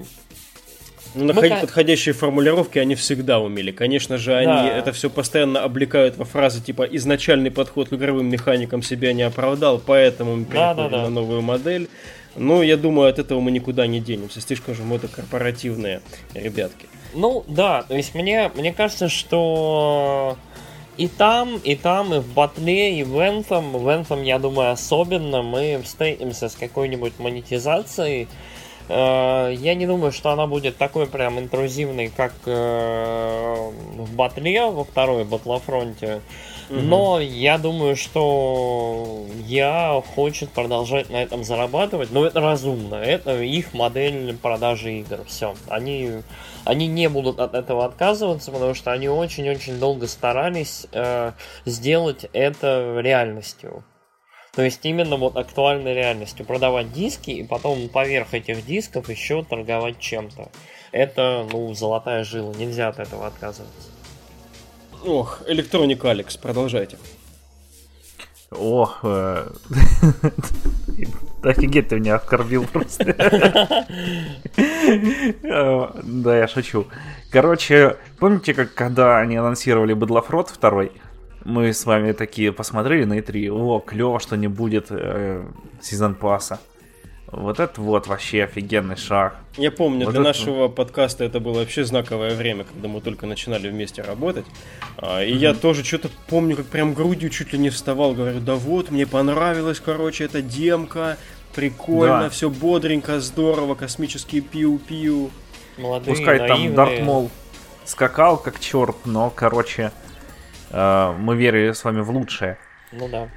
ну, 1.14 1.24
находить 1.24 1.52
Мы... 1.52 1.60
подходящие 1.60 2.14
формулировки 2.14 2.78
они 2.78 2.94
всегда 2.94 3.38
умели. 3.38 3.70
Конечно 3.70 4.16
же, 4.16 4.34
они 4.34 4.46
да. 4.46 4.68
это 4.68 4.92
все 4.92 5.10
постоянно 5.10 5.62
облекают 5.62 6.16
во 6.16 6.24
фразы 6.24 6.62
типа 6.62 6.84
«изначальный 6.84 7.50
подход 7.50 7.90
к 7.90 7.92
игровым 7.92 8.30
механикам 8.30 8.82
себя 8.82 9.12
не 9.12 9.22
оправдал, 9.22 9.80
поэтому 9.84 10.36
мы 10.36 10.44
переходим 10.46 10.76
да, 10.76 10.88
да, 10.88 10.88
да. 10.88 11.02
на 11.02 11.08
новую 11.10 11.42
модель». 11.42 11.88
Но 12.36 12.62
я 12.62 12.76
думаю, 12.76 13.10
от 13.10 13.18
этого 13.18 13.40
мы 13.40 13.50
никуда 13.50 13.86
не 13.86 14.00
денемся. 14.00 14.40
Слишком 14.40 14.74
же 14.74 14.82
мы 14.82 14.96
это 14.96 15.08
корпоративные 15.08 16.00
ребятки. 16.34 16.86
Ну, 17.14 17.44
да, 17.46 17.82
то 17.82 17.94
есть 17.94 18.14
мне, 18.14 18.50
мне 18.54 18.72
кажется, 18.72 19.08
что 19.08 20.36
и 20.96 21.08
там, 21.08 21.58
и 21.62 21.76
там, 21.76 22.14
и 22.14 22.20
в 22.20 22.32
батле, 22.32 22.98
и 22.98 23.04
в 23.04 23.16
Anthem, 23.16 23.76
в 23.76 23.86
Anthem, 23.86 24.24
я 24.24 24.38
думаю, 24.38 24.72
особенно 24.72 25.42
мы 25.42 25.80
встретимся 25.84 26.48
с 26.48 26.54
какой-нибудь 26.54 27.18
монетизацией, 27.18 28.28
Э, 28.88 29.54
я 29.56 29.74
не 29.74 29.86
думаю, 29.86 30.12
что 30.12 30.30
она 30.30 30.46
будет 30.46 30.76
такой 30.76 31.06
прям 31.06 31.38
интрузивной, 31.38 32.12
как 32.14 32.32
э, 32.46 33.70
в 33.96 34.14
батле 34.14 34.66
во 34.66 34.84
второй 34.84 35.24
батлофронте. 35.24 36.20
Но 36.68 37.20
я 37.20 37.58
думаю, 37.58 37.96
что 37.96 39.26
я 39.46 40.02
хочет 40.14 40.50
продолжать 40.50 41.10
на 41.10 41.22
этом 41.22 41.44
зарабатывать, 41.44 42.10
но 42.10 42.24
это 42.24 42.40
разумно. 42.40 42.96
Это 42.96 43.42
их 43.42 43.74
модель 43.74 44.36
продажи 44.36 45.00
игр. 45.00 45.24
Все. 45.26 45.54
Они, 45.68 46.22
они 46.64 46.86
не 46.86 47.08
будут 47.08 47.40
от 47.40 47.54
этого 47.54 47.84
отказываться, 47.84 48.50
потому 48.50 48.74
что 48.74 48.92
они 48.92 49.08
очень-очень 49.08 49.78
долго 49.78 50.06
старались 50.06 50.86
э, 50.92 51.32
сделать 51.64 52.26
это 52.32 52.98
реальностью. 53.00 53.84
То 54.54 54.62
есть 54.62 54.84
именно 54.84 55.16
вот 55.16 55.36
актуальной 55.36 55.94
реальностью. 55.94 56.44
Продавать 56.44 56.92
диски 56.92 57.30
и 57.30 57.42
потом 57.42 57.88
поверх 57.88 58.34
этих 58.34 58.64
дисков 58.66 59.08
еще 59.08 59.42
торговать 59.44 59.98
чем-то. 59.98 60.50
Это, 60.92 61.46
ну, 61.50 61.72
золотая 61.74 62.22
жила. 62.22 62.52
Нельзя 62.54 62.88
от 62.88 62.98
этого 62.98 63.26
отказываться. 63.26 63.91
Ох, 65.04 65.40
Electronic 65.48 66.06
Алекс, 66.06 66.36
продолжайте. 66.36 66.96
Ох, 68.50 69.00
э... 69.02 69.50
офигеть 71.42 71.88
ты 71.88 71.96
меня 71.96 72.16
оскорбил 72.16 72.66
просто. 72.66 73.04
Да, 75.42 76.36
я 76.36 76.48
шучу. 76.48 76.86
Короче, 77.30 77.96
помните, 78.18 78.54
как 78.54 78.74
когда 78.74 79.18
они 79.18 79.36
анонсировали 79.36 79.94
Бэдлофрот 79.94 80.50
второй? 80.50 80.92
мы 81.44 81.72
с 81.72 81.86
вами 81.86 82.12
такие 82.12 82.52
посмотрели 82.52 83.04
на 83.04 83.18
E3, 83.18 83.50
о, 83.50 83.80
клево, 83.80 84.20
что 84.20 84.36
не 84.36 84.48
будет 84.48 84.86
э, 84.90 85.44
сезон 85.80 86.14
пасса. 86.14 86.60
Вот 87.26 87.60
это 87.60 87.80
вот 87.80 88.08
вообще 88.08 88.44
офигенный 88.44 88.96
шаг. 88.96 89.36
Я 89.56 89.70
помню, 89.70 90.04
Вот 90.04 90.12
для 90.12 90.20
это- 90.20 90.28
нашего 90.28 90.68
подкаста 90.68 91.24
это 91.24 91.40
было 91.40 91.60
вообще 91.60 91.84
знаковое 91.84 92.34
время, 92.34 92.64
когда 92.64 92.88
мы 92.88 93.00
только 93.00 93.26
начинали 93.26 93.68
вместе 93.70 94.02
работать. 94.02 94.44
А, 94.98 95.22
И 95.22 95.32
я 95.32 95.54
тоже 95.54 95.82
что-то 95.82 96.10
помню, 96.28 96.56
как 96.56 96.66
прям 96.66 96.92
грудью 96.92 97.30
чуть 97.30 97.52
ли 97.54 97.58
не 97.58 97.70
вставал, 97.70 98.12
говорю, 98.12 98.40
да 98.40 98.54
вот, 98.56 98.90
мне 98.90 99.06
понравилось, 99.06 99.80
короче, 99.80 100.24
эта 100.24 100.42
демка, 100.42 101.16
прикольно, 101.54 102.24
Да. 102.24 102.30
все 102.30 102.50
бодренько, 102.50 103.18
здорово, 103.20 103.76
космические 103.76 104.42
пиу-пиу. 104.42 105.30
Молодые, 105.78 106.14
Пускай 106.14 106.38
там 106.38 106.48
наивные. 106.48 106.76
Дарт 106.76 107.00
Мол 107.00 107.30
скакал 107.86 108.36
как 108.36 108.60
черт, 108.60 108.96
но, 109.06 109.30
короче, 109.30 109.90
э, 110.70 111.14
мы 111.18 111.34
верили 111.36 111.72
с 111.72 111.82
вами 111.84 112.00
в 112.02 112.10
лучшее. 112.10 112.58
Ну 112.92 113.08
да. 113.08 113.28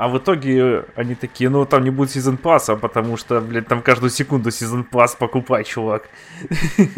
А 0.00 0.08
в 0.08 0.16
итоге 0.16 0.86
они 0.96 1.14
такие, 1.14 1.50
ну 1.50 1.66
там 1.66 1.84
не 1.84 1.90
будет 1.90 2.10
сезон 2.10 2.38
пасса, 2.38 2.74
потому 2.74 3.18
что, 3.18 3.38
блядь, 3.42 3.68
там 3.68 3.82
каждую 3.82 4.08
секунду 4.08 4.50
сезон 4.50 4.82
пасс 4.82 5.14
покупай, 5.14 5.62
чувак. 5.64 6.08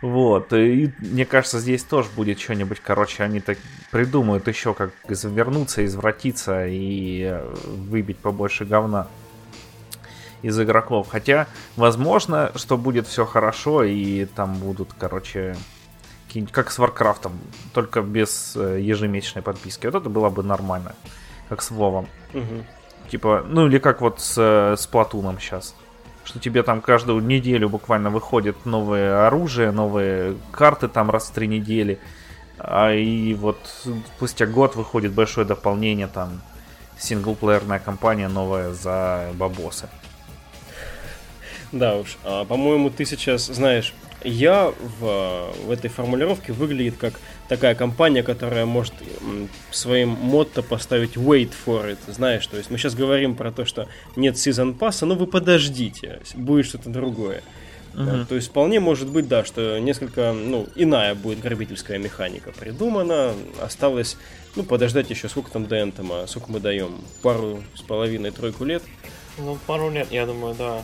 Вот, 0.00 0.52
и 0.52 0.92
мне 0.98 1.24
кажется, 1.24 1.60
здесь 1.60 1.84
тоже 1.84 2.08
будет 2.16 2.40
что-нибудь, 2.40 2.80
короче, 2.80 3.22
они 3.22 3.38
так 3.38 3.56
придумают 3.92 4.48
еще, 4.48 4.74
как 4.74 4.90
извернуться, 5.08 5.86
извратиться 5.86 6.66
и 6.66 7.22
э, 7.22 7.54
выбить 7.66 8.18
побольше 8.18 8.64
говна 8.64 9.06
из 10.42 10.58
игроков. 10.60 11.06
Хотя, 11.08 11.46
возможно, 11.76 12.50
что 12.56 12.76
будет 12.76 13.06
все 13.06 13.24
хорошо, 13.24 13.84
и 13.84 14.24
там 14.24 14.54
будут, 14.54 14.88
короче, 14.98 15.54
как 16.50 16.72
с 16.72 16.78
Warcraft 16.80 17.22
ом, 17.22 17.38
только 17.72 18.02
без 18.02 18.56
э, 18.56 18.80
ежемесячной 18.80 19.42
подписки. 19.42 19.86
Вот 19.86 19.94
это 19.94 20.08
было 20.08 20.30
бы 20.30 20.42
нормально, 20.42 20.96
как 21.52 21.60
с 21.60 21.70
Вовом. 21.70 22.08
Мгм. 22.32 22.64
Типа, 23.10 23.44
ну 23.46 23.66
или 23.66 23.78
как 23.78 24.00
вот 24.00 24.20
с, 24.20 24.38
э, 24.38 24.74
с 24.74 24.86
Splatoon 24.86 25.28
ом 25.28 25.38
сейчас. 25.38 25.74
Что 26.24 26.38
тебе 26.38 26.62
там 26.62 26.80
каждую 26.80 27.22
неделю 27.22 27.68
буквально 27.68 28.08
выходит 28.08 28.64
новое 28.64 29.26
оружие, 29.26 29.70
новые 29.70 30.38
карты 30.50 30.88
там 30.88 31.10
раз 31.10 31.28
в 31.28 31.32
три 31.32 31.46
недели. 31.46 31.98
А 32.58 32.90
и 32.94 33.34
вот 33.34 33.58
спустя 34.16 34.46
год 34.46 34.76
выходит 34.76 35.12
большое 35.12 35.46
дополнение, 35.46 36.06
там 36.06 36.40
синглплеерная 36.98 37.80
кампания 37.80 38.28
новая 38.28 38.72
за 38.72 39.28
бабосы. 39.34 39.90
Да 41.70 41.96
уж, 41.96 42.16
а, 42.24 42.46
по-моему, 42.46 42.88
ты 42.88 43.04
сейчас, 43.04 43.44
знаешь, 43.44 43.92
я 44.24 44.72
в, 45.00 45.52
в 45.64 45.70
этой 45.70 45.90
формулировке 45.90 46.52
выглядит 46.52 46.96
как 46.98 47.14
такая 47.48 47.74
компания, 47.74 48.22
которая 48.22 48.66
может 48.66 48.94
своим 49.70 50.10
мотто 50.10 50.62
поставить 50.62 51.16
wait 51.16 51.52
for 51.66 51.90
it, 51.90 51.98
знаешь, 52.08 52.46
то 52.46 52.56
есть 52.56 52.70
мы 52.70 52.78
сейчас 52.78 52.94
говорим 52.94 53.34
про 53.34 53.52
то, 53.52 53.64
что 53.64 53.88
нет 54.16 54.38
сезон 54.38 54.74
пасса, 54.74 55.06
но 55.06 55.14
вы 55.14 55.26
подождите, 55.26 56.20
будет 56.34 56.66
что-то 56.66 56.90
другое. 56.90 57.42
Да, 57.94 58.24
то 58.24 58.36
есть 58.36 58.48
вполне 58.48 58.80
может 58.80 59.10
быть, 59.10 59.28
да, 59.28 59.44
что 59.44 59.78
несколько, 59.78 60.32
ну, 60.32 60.66
иная 60.74 61.14
будет 61.14 61.40
грабительская 61.40 61.98
механика 61.98 62.50
придумана, 62.50 63.34
осталось, 63.60 64.16
ну, 64.56 64.62
подождать 64.62 65.10
еще, 65.10 65.28
сколько 65.28 65.50
там 65.50 65.66
до 65.66 65.76
Энтома, 65.76 66.26
сколько 66.26 66.50
мы 66.50 66.60
даем, 66.60 67.02
пару 67.20 67.62
с 67.74 67.82
половиной, 67.82 68.30
тройку 68.30 68.64
лет, 68.64 68.82
Ну, 69.38 69.58
пару 69.66 69.90
лет, 69.90 70.10
я 70.10 70.26
думаю, 70.26 70.54
да. 70.54 70.82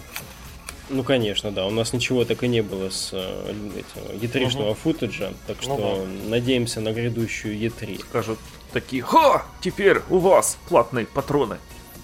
Ну, 0.91 1.03
конечно, 1.03 1.51
да. 1.51 1.67
У 1.67 1.71
нас 1.71 1.93
ничего 1.93 2.25
так 2.25 2.43
и 2.43 2.49
не 2.49 2.63
было 2.63 2.91
с 2.91 3.11
э, 3.13 3.55
этим, 3.77 4.21
E3-шного 4.21 4.75
футажа, 4.75 5.33
так 5.47 5.57
Ну 5.63 5.77
что 5.77 6.07
надеемся 6.29 6.81
на 6.81 6.93
грядущую 6.93 7.59
E3. 7.59 8.01
Скажут 8.01 8.39
такие, 8.73 9.03
ха, 9.03 9.45
теперь 9.61 9.99
у 10.11 10.19
вас 10.19 10.59
платные 10.69 11.07
патроны. 11.07 11.59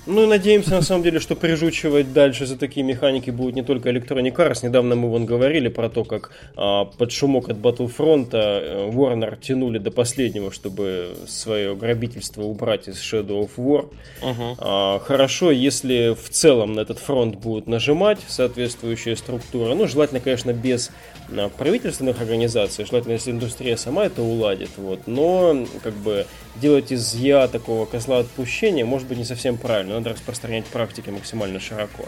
Ну 0.06 0.24
и 0.24 0.26
надеемся, 0.26 0.70
на 0.70 0.82
самом 0.82 1.02
деле, 1.02 1.18
что 1.18 1.34
прижучивать 1.34 2.12
дальше 2.12 2.44
за 2.46 2.58
такие 2.58 2.84
механики 2.84 3.30
будет 3.30 3.54
не 3.54 3.62
только 3.62 3.90
Electronic 3.90 4.34
Arts. 4.34 4.58
Недавно 4.62 4.96
мы 4.96 5.08
вон 5.08 5.24
говорили 5.24 5.68
про 5.68 5.88
то, 5.88 6.04
как 6.04 6.30
а, 6.56 6.84
под 6.84 7.10
шумок 7.10 7.48
от 7.48 7.56
Battlefront 7.56 8.28
э, 8.32 8.90
Warner 8.90 9.38
тянули 9.40 9.78
до 9.78 9.90
последнего, 9.90 10.50
чтобы 10.52 11.16
свое 11.26 11.74
грабительство 11.74 12.42
убрать 12.42 12.88
из 12.88 12.96
Shadow 12.96 13.48
of 13.48 13.50
War. 13.56 13.88
Угу. 14.22 14.56
А, 14.58 14.98
Хорошо, 14.98 15.50
если 15.50 16.14
в 16.14 16.28
целом 16.28 16.74
на 16.74 16.80
этот 16.80 16.98
фронт 16.98 17.36
будут 17.36 17.66
нажимать 17.66 18.18
соответствующая 18.28 19.16
структура. 19.16 19.74
Ну, 19.74 19.86
желательно, 19.88 20.20
конечно, 20.20 20.52
без 20.52 20.90
а, 21.13 21.13
правительственных 21.56 22.20
организаций, 22.20 22.84
желательно, 22.84 23.12
если 23.12 23.30
индустрия 23.30 23.76
сама 23.76 24.06
это 24.06 24.22
уладит. 24.22 24.70
Вот. 24.76 25.06
Но, 25.06 25.66
как 25.82 25.94
бы, 25.94 26.26
делать 26.56 26.92
из 26.92 27.14
я 27.14 27.48
такого 27.48 27.86
козла 27.86 28.18
отпущения 28.18 28.84
может 28.84 29.08
быть 29.08 29.18
не 29.18 29.24
совсем 29.24 29.56
правильно. 29.56 29.94
Надо 29.94 30.10
распространять 30.10 30.66
практики 30.66 31.10
максимально 31.10 31.60
широко. 31.60 32.04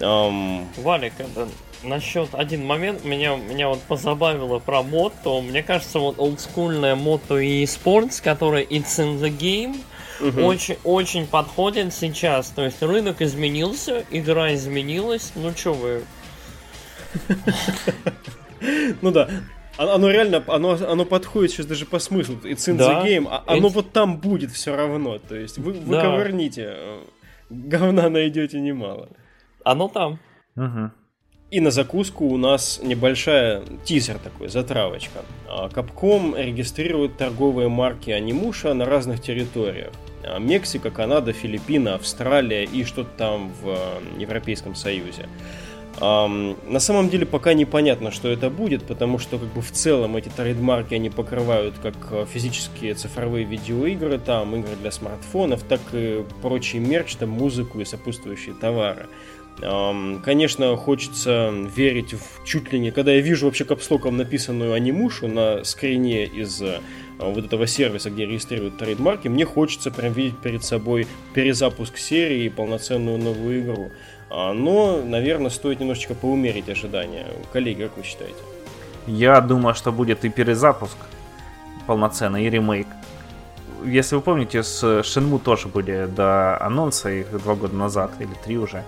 Ам, 0.00 0.68
Валик, 0.78 1.12
это 1.18 1.48
насчет 1.82 2.34
один 2.34 2.64
момент 2.64 3.04
меня, 3.04 3.36
меня 3.36 3.68
вот 3.68 3.80
позабавило 3.82 4.58
про 4.58 4.82
мото. 4.82 5.40
Мне 5.40 5.62
кажется, 5.62 5.98
вот 5.98 6.18
олдскульное 6.18 6.94
мото 6.94 7.38
и 7.38 7.66
спортс, 7.66 8.20
которое 8.20 8.64
It's 8.64 8.98
in 8.98 9.20
the 9.20 9.30
game, 9.36 9.76
мгм. 10.20 10.44
очень, 10.44 10.76
очень 10.84 11.26
подходит 11.26 11.92
сейчас. 11.92 12.48
То 12.48 12.64
есть 12.64 12.82
рынок 12.82 13.22
изменился, 13.22 14.04
игра 14.10 14.54
изменилась. 14.54 15.32
Ну 15.34 15.52
что 15.52 15.72
вы, 15.72 16.02
Ну 19.02 19.10
да. 19.10 19.28
О- 19.78 19.94
Оно 19.94 20.10
реально, 20.10 20.42
оно, 20.48 20.72
оно 20.86 21.04
подходит 21.04 21.50
сейчас 21.50 21.66
даже 21.66 21.86
по 21.86 21.98
смыслу. 21.98 22.36
It's 22.44 22.68
in 22.68 22.76
Да. 22.76 23.02
the 23.02 23.06
game. 23.06 23.26
а 23.30 23.42
Оно 23.46 23.68
It's- 23.68 23.72
вот 23.72 23.92
там 23.92 24.18
будет 24.18 24.50
все 24.52 24.76
равно. 24.76 25.18
То 25.18 25.34
есть 25.34 25.58
вы, 25.58 25.72
вы 25.72 25.94
Да. 25.96 26.02
ковырните, 26.02 26.64
э, 26.76 26.98
говна 27.50 28.08
найдете 28.08 28.60
немало. 28.60 29.08
оно 29.64 29.88
там. 29.88 30.18
Мгм. 30.56 30.92
И 31.50 31.60
на 31.60 31.70
закуску 31.70 32.26
у 32.26 32.36
нас 32.36 32.80
небольшая 32.82 33.62
тизер 33.84 34.18
такой, 34.18 34.48
затравочка. 34.48 35.20
А, 35.48 35.68
Capcom 35.68 36.34
регистрирует 36.42 37.16
торговые 37.18 37.68
марки 37.68 38.10
Анимуша 38.10 38.74
на 38.74 38.86
разных 38.86 39.20
территориях. 39.22 39.92
А, 40.24 40.38
Мексика, 40.38 40.90
Канада, 40.90 41.32
Филиппины, 41.32 41.90
Австралия 41.90 42.64
и 42.64 42.84
что-то 42.84 43.10
там 43.16 43.52
в 43.62 43.68
э, 43.68 43.76
Европейском 44.20 44.74
Союзе. 44.74 45.28
Ам, 46.00 46.56
на 46.66 46.80
самом 46.80 47.10
деле 47.10 47.26
пока 47.26 47.54
непонятно, 47.54 48.10
что 48.10 48.28
это 48.28 48.50
будет, 48.50 48.84
потому 48.84 49.18
что 49.18 49.38
как 49.38 49.48
бы 49.48 49.60
в 49.60 49.70
целом 49.72 50.16
эти 50.16 50.28
трейдмарки 50.30 50.94
они 50.94 51.10
покрывают 51.10 51.74
как 51.82 51.94
э, 52.10 52.26
физические 52.30 52.94
цифровые 52.94 53.44
видеоигры, 53.44 54.18
там 54.18 54.56
игры 54.56 54.74
для 54.80 54.90
смартфонов, 54.90 55.62
так 55.62 55.80
и 55.92 56.24
прочий 56.40 56.78
мерч, 56.78 57.16
там 57.16 57.30
музыку 57.30 57.80
и 57.80 57.84
сопутствующие 57.84 58.54
товары. 58.54 59.06
Ам, 59.60 60.22
Конечно, 60.24 60.76
хочется 60.76 61.52
верить 61.76 62.14
в 62.14 62.44
чуть 62.46 62.72
ли 62.72 62.78
не... 62.78 62.90
Когда 62.90 63.12
я 63.12 63.20
вижу 63.20 63.46
вообще 63.46 63.64
капслоком 63.64 64.16
написанную 64.16 64.72
анимушу 64.72 65.28
на 65.28 65.62
скрине 65.62 66.24
из 66.24 66.62
э, 66.62 66.80
вот 67.18 67.44
этого 67.44 67.66
сервиса, 67.66 68.10
где 68.10 68.24
регистрируют 68.24 68.78
трейдмарки, 68.78 69.28
мне 69.28 69.44
хочется 69.44 69.90
прям 69.90 70.14
видеть 70.14 70.38
перед 70.38 70.64
собой 70.64 71.06
перезапуск 71.34 71.98
серии 71.98 72.44
и 72.44 72.48
полноценную 72.48 73.18
новую 73.18 73.60
игру. 73.60 73.90
А, 74.34 74.54
Но, 74.54 75.02
наверное, 75.02 75.50
стоит 75.50 75.80
немножечко 75.80 76.14
поумерить 76.14 76.68
ожидания. 76.70 77.26
Коллеги, 77.52 77.82
как 77.82 77.96
вы 77.98 78.02
считаете? 78.02 78.38
Я 79.06 79.40
думаю, 79.40 79.74
что 79.74 79.92
будет 79.92 80.24
и 80.24 80.30
перезапуск 80.30 80.96
полноценный, 81.86 82.46
и 82.46 82.50
ремейк. 82.50 82.86
Если 83.84 84.14
вы 84.14 84.22
помните, 84.22 84.62
с 84.62 85.02
Шинму 85.02 85.38
тоже 85.38 85.68
были 85.68 86.06
до 86.06 86.56
анонса 86.64 87.10
их 87.10 87.30
два 87.42 87.54
года 87.56 87.74
назад, 87.74 88.12
или 88.20 88.30
три 88.44 88.56
уже. 88.56 88.84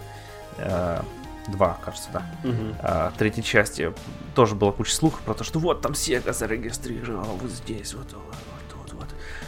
Э, 0.58 1.00
Два, 1.48 1.76
кажется, 1.84 2.08
да. 2.12 2.22
Мгм. 2.42 2.74
А, 2.80 3.12
третьей 3.18 3.42
части 3.44 3.92
тоже 4.34 4.54
была 4.54 4.72
куча 4.72 4.94
слухов 4.94 5.20
про 5.20 5.34
то, 5.34 5.44
что 5.44 5.58
вот 5.58 5.82
там 5.82 5.92
Sega 5.92 6.32
зарегистрировал, 6.32 7.36
вот 7.36 7.50
здесь, 7.50 7.92
вот, 7.92 8.06
вот, 8.14 8.34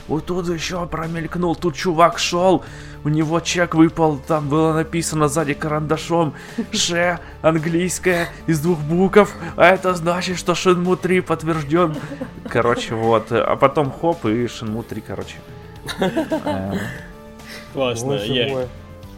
вот 0.09 0.27
тут, 0.27 0.49
еще 0.49 0.87
промелькнул, 0.87 1.57
тут 1.57 1.75
чувак 1.75 2.19
шел, 2.19 2.64
у 3.05 3.09
него 3.09 3.40
чек 3.40 3.75
выпал, 3.75 4.19
там 4.19 4.49
было 4.49 4.73
написано 4.73 5.29
сзади 5.29 5.55
карандашом 5.55 6.35
Ше, 6.73 7.19
английское, 7.42 8.29
из 8.47 8.61
двух 8.61 8.79
букв, 8.79 9.35
а 9.57 9.66
это 9.66 9.95
значит, 9.95 10.38
что 10.38 10.53
Shenmue 10.53 10.97
3 10.97 11.21
подтвержден. 11.21 11.97
Короче, 12.49 12.95
вот, 12.95 13.27
а 13.31 13.57
потом 13.57 13.90
хоп, 13.90 14.25
и 14.25 14.47
Shenmue 14.47 14.85
3, 14.85 15.01
короче. 15.01 15.37
Классно, 17.73 18.19
мой. 18.49 18.69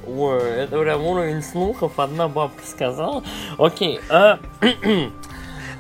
Ой, 0.07 0.41
это 0.41 0.79
прям 0.79 1.05
уровень 1.05 1.43
слухов, 1.43 1.99
одна 1.99 2.29
бабка 2.29 2.63
сказала. 2.67 3.23
Окей, 3.59 4.01
а, 4.09 4.39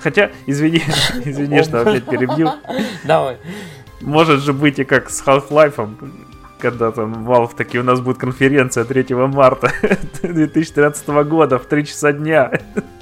Хотя, 0.00 0.30
извини, 0.46 0.78
извини, 1.24 1.62
что 1.62 1.82
опять 1.82 2.04
перебью. 2.04 2.50
давай. 3.04 3.38
Может 4.00 4.42
же 4.42 4.52
быть 4.52 4.78
и 4.78 4.84
как 4.84 5.10
с 5.10 5.22
Half-Life, 5.24 5.88
когда 6.58 6.92
там 6.92 7.28
Valve 7.28 7.54
таки 7.56 7.78
у 7.78 7.82
нас 7.82 8.00
будет 8.00 8.18
конференция 8.18 8.84
3 8.84 9.14
марта 9.14 9.72
2013 10.22 11.08
года 11.08 11.58
в 11.58 11.66
3 11.66 11.86
часа 11.86 12.12
дня. 12.12 12.50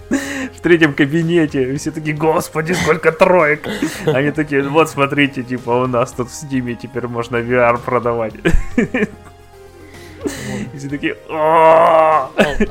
В 0.08 0.60
третьем 0.60 0.94
кабинете. 0.94 1.72
И 1.72 1.76
все 1.76 1.90
такие, 1.90 2.16
господи, 2.16 2.72
сколько 2.72 3.12
троек. 3.12 3.68
Они 4.06 4.30
такие, 4.30 4.62
вот 4.62 4.88
смотрите, 4.88 5.42
типа, 5.42 5.70
у 5.70 5.86
нас 5.86 6.12
тут 6.12 6.30
в 6.30 6.34
Стиме 6.34 6.74
теперь 6.74 7.08
можно 7.08 7.38
VR 7.38 7.78
продавать. 7.78 8.34
И 8.76 9.08
все 10.76 10.88
такие, 10.88 11.16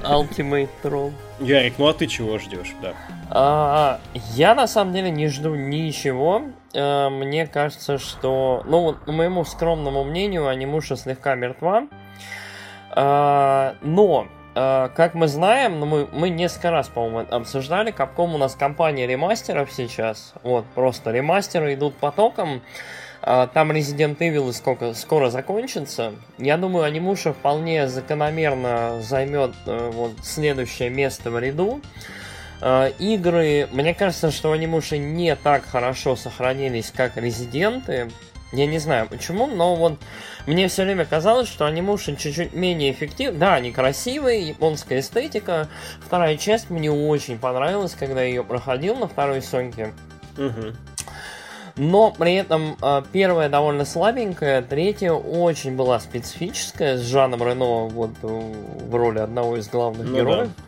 Ultimate 0.03 0.69
Troll. 0.83 1.11
Ярик, 1.39 1.73
ну 1.77 1.87
а 1.87 1.93
ты 1.93 2.07
чего 2.07 2.39
ждешь, 2.39 2.73
да? 2.81 2.93
А, 3.29 3.99
я 4.33 4.55
на 4.55 4.67
самом 4.67 4.93
деле 4.93 5.11
не 5.11 5.27
жду 5.27 5.55
ничего. 5.55 6.43
А, 6.75 7.09
мне 7.09 7.47
кажется, 7.47 7.97
что, 7.97 8.63
ну, 8.65 8.95
моему 9.05 9.43
скромному 9.45 10.03
мнению, 10.03 10.47
анимуша 10.47 10.95
слегка 10.95 11.35
мертва. 11.35 11.87
А, 12.91 13.75
но, 13.81 14.27
а, 14.55 14.89
как 14.89 15.13
мы 15.13 15.27
знаем, 15.27 15.79
ну, 15.79 15.85
мы, 15.85 16.07
мы 16.11 16.29
несколько 16.29 16.71
раз, 16.71 16.87
по-моему, 16.87 17.27
обсуждали, 17.29 17.93
Capcom 17.93 18.35
у 18.35 18.37
нас 18.37 18.55
компания 18.55 19.07
ремастеров 19.07 19.71
сейчас. 19.71 20.33
Вот, 20.43 20.65
просто 20.75 21.11
ремастеры 21.11 21.73
идут 21.73 21.95
потоком. 21.95 22.61
А, 23.21 23.47
там 23.47 23.71
Resident 23.71 24.17
Evil 24.17 24.51
сколько, 24.53 24.93
скоро 24.93 25.29
закончится. 25.29 26.13
Я 26.37 26.57
думаю, 26.57 26.85
анимуша 26.85 27.33
вполне 27.33 27.87
закономерно 27.87 29.01
займет 29.01 29.53
э, 29.65 29.89
вот, 29.91 30.11
следующее 30.23 30.89
место 30.91 31.31
в 31.31 31.39
ряду. 31.39 31.81
Э, 31.81 32.24
игры, 32.99 33.67
мне 33.71 33.93
кажется, 33.93 34.31
что 34.31 34.51
анимуши 34.51 34.97
не 34.97 35.35
так 35.35 35.65
хорошо 35.65 36.15
сохранились, 36.15 36.91
как 36.95 37.17
Резиденты. 37.17 38.09
Я 38.51 38.67
не 38.67 38.79
знаю 38.79 39.07
почему, 39.09 39.47
но 39.47 39.75
вот 39.75 39.99
мне 40.47 40.67
все 40.67 40.83
время 40.83 41.05
казалось, 41.05 41.47
что 41.47 41.65
анимуши 41.65 42.15
чуть-чуть 42.15 42.53
менее 42.53 42.91
эффективны. 42.91 43.37
Да, 43.37 43.55
они 43.55 43.71
красивые, 43.71 44.47
японская 44.47 44.99
эстетика. 44.99 45.67
Вторая 45.99 46.37
часть 46.37 46.69
мне 46.69 46.91
очень 46.91 47.37
понравилась, 47.37 47.95
когда 47.95 48.21
я 48.21 48.29
ее 48.29 48.43
проходил 48.43 48.95
на 48.95 49.07
второй 49.07 49.41
Соньке. 49.41 49.93
Угу. 50.37 50.73
Но 51.77 52.11
при 52.11 52.35
этом 52.35 52.77
э, 52.81 53.03
первая 53.11 53.49
довольно 53.49 53.83
слабенькая, 53.83 54.61
третья 54.61 55.11
очень 55.11 55.75
была 55.75 55.99
специфическая, 55.99 56.97
с 56.97 57.01
Жаном 57.01 57.43
Рено 57.43 57.87
вот 57.87 58.11
в 58.21 58.95
роли 58.95 59.19
одного 59.19 59.57
из 59.57 59.67
главных 59.67 60.07
ну, 60.07 60.15
героев. 60.15 60.47
Да. 60.55 60.63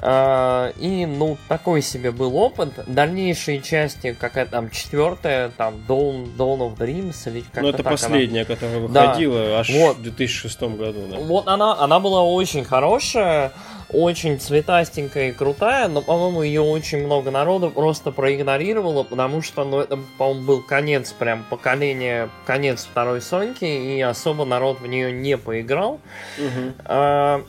Uh, 0.00 0.74
и, 0.78 1.04
ну, 1.04 1.36
такой 1.46 1.82
себе 1.82 2.10
был 2.10 2.34
опыт. 2.36 2.70
Дальнейшие 2.86 3.60
части, 3.60 4.16
какая 4.18 4.46
там 4.46 4.70
четвертая, 4.70 5.50
там 5.50 5.74
Dawn, 5.86 6.34
Dawn 6.36 6.60
of 6.60 6.78
Dreams 6.78 7.30
или 7.30 7.40
как-то 7.40 7.60
Ну, 7.60 7.68
это 7.68 7.82
так 7.82 7.92
последняя, 7.92 8.40
она... 8.40 8.54
которая 8.54 8.78
выходила 8.78 9.46
да. 9.46 9.60
аж 9.60 9.70
вот. 9.70 9.96
в 9.98 10.02
2006 10.02 10.62
году, 10.62 11.06
да. 11.10 11.18
Вот 11.18 11.48
она, 11.48 11.78
она 11.78 12.00
была 12.00 12.22
очень 12.22 12.64
хорошая 12.64 13.52
очень 13.92 14.38
цветастенькая 14.38 15.30
и 15.30 15.32
крутая, 15.32 15.88
но, 15.88 16.00
по-моему, 16.02 16.42
ее 16.42 16.60
очень 16.60 17.04
много 17.04 17.30
народу 17.30 17.70
просто 17.70 18.12
проигнорировало, 18.12 19.02
потому 19.02 19.42
что, 19.42 19.64
ну, 19.64 19.80
это, 19.80 19.98
по-моему, 20.18 20.46
был 20.46 20.62
конец, 20.62 21.12
прям 21.12 21.44
поколения, 21.48 22.28
конец 22.46 22.86
второй 22.90 23.20
Соньки, 23.20 23.64
и 23.64 24.00
особо 24.00 24.44
народ 24.44 24.80
в 24.80 24.86
нее 24.86 25.12
не 25.12 25.36
поиграл. 25.36 26.00
Угу. 26.38 26.72
А, 26.84 27.44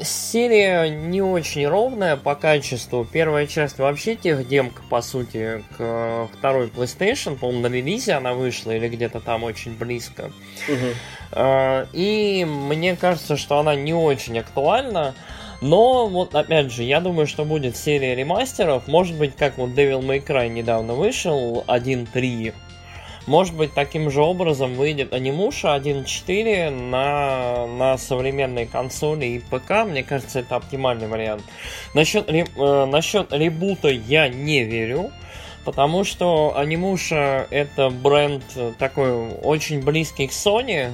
серия 0.00 0.88
не 0.88 1.22
очень 1.22 1.66
ровная 1.66 2.16
по 2.16 2.34
качеству. 2.34 3.04
Первая 3.04 3.46
часть 3.46 3.78
вообще 3.78 4.16
техдемка, 4.16 4.82
по 4.88 5.02
сути, 5.02 5.62
к 5.76 6.28
второй 6.36 6.68
PlayStation. 6.68 7.36
По-моему, 7.36 7.62
на 7.62 7.72
релизе 7.72 8.12
она 8.12 8.34
вышла 8.34 8.72
или 8.72 8.88
где-то 8.88 9.20
там 9.20 9.44
очень 9.44 9.76
близко. 9.76 10.30
Угу. 10.68 11.38
И 11.92 12.46
мне 12.46 12.96
кажется, 12.96 13.36
что 13.36 13.58
она 13.58 13.74
не 13.74 13.94
очень 13.94 14.38
актуальна. 14.38 15.14
Но, 15.62 16.06
вот 16.06 16.34
опять 16.34 16.70
же, 16.70 16.82
я 16.82 17.00
думаю, 17.00 17.26
что 17.26 17.44
будет 17.44 17.76
серия 17.76 18.14
ремастеров. 18.14 18.86
Может 18.88 19.16
быть, 19.16 19.36
как 19.36 19.56
вот 19.56 19.70
Devil 19.70 20.00
May 20.00 20.22
Cry 20.24 20.48
недавно 20.48 20.92
вышел, 20.94 21.64
1.3. 21.66 22.52
Может 23.26 23.54
быть, 23.56 23.74
таким 23.74 24.10
же 24.10 24.22
образом 24.22 24.74
выйдет 24.74 25.12
анимуша 25.12 25.76
1.4 25.76 26.70
на, 26.70 27.66
на 27.66 27.98
современной 27.98 28.66
консоли 28.66 29.26
и 29.26 29.38
ПК. 29.40 29.84
Мне 29.84 30.04
кажется, 30.04 30.40
это 30.40 30.56
оптимальный 30.56 31.08
вариант. 31.08 31.42
Насчет, 31.92 32.28
э, 32.28 32.84
насчет 32.86 33.32
ребута 33.32 33.88
я 33.88 34.28
не 34.28 34.64
верю. 34.64 35.10
Потому 35.64 36.04
что 36.04 36.56
анимуша 36.56 37.48
это 37.50 37.90
бренд 37.90 38.44
такой 38.78 39.32
очень 39.42 39.82
близкий 39.82 40.28
к 40.28 40.30
Sony. 40.30 40.92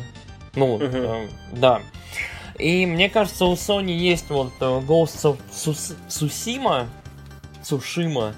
Ну, 0.55 0.79
uh-huh. 0.79 1.27
э, 1.27 1.29
да. 1.53 1.83
И 2.59 2.87
мне 2.87 3.11
кажется, 3.11 3.45
у 3.45 3.53
Sony 3.53 3.93
есть 3.93 4.31
вот 4.31 4.53
э, 4.61 4.65
Ghost 4.65 5.23
of 5.25 5.39
Tsushima, 6.09 6.87
Цушима, 7.63 8.35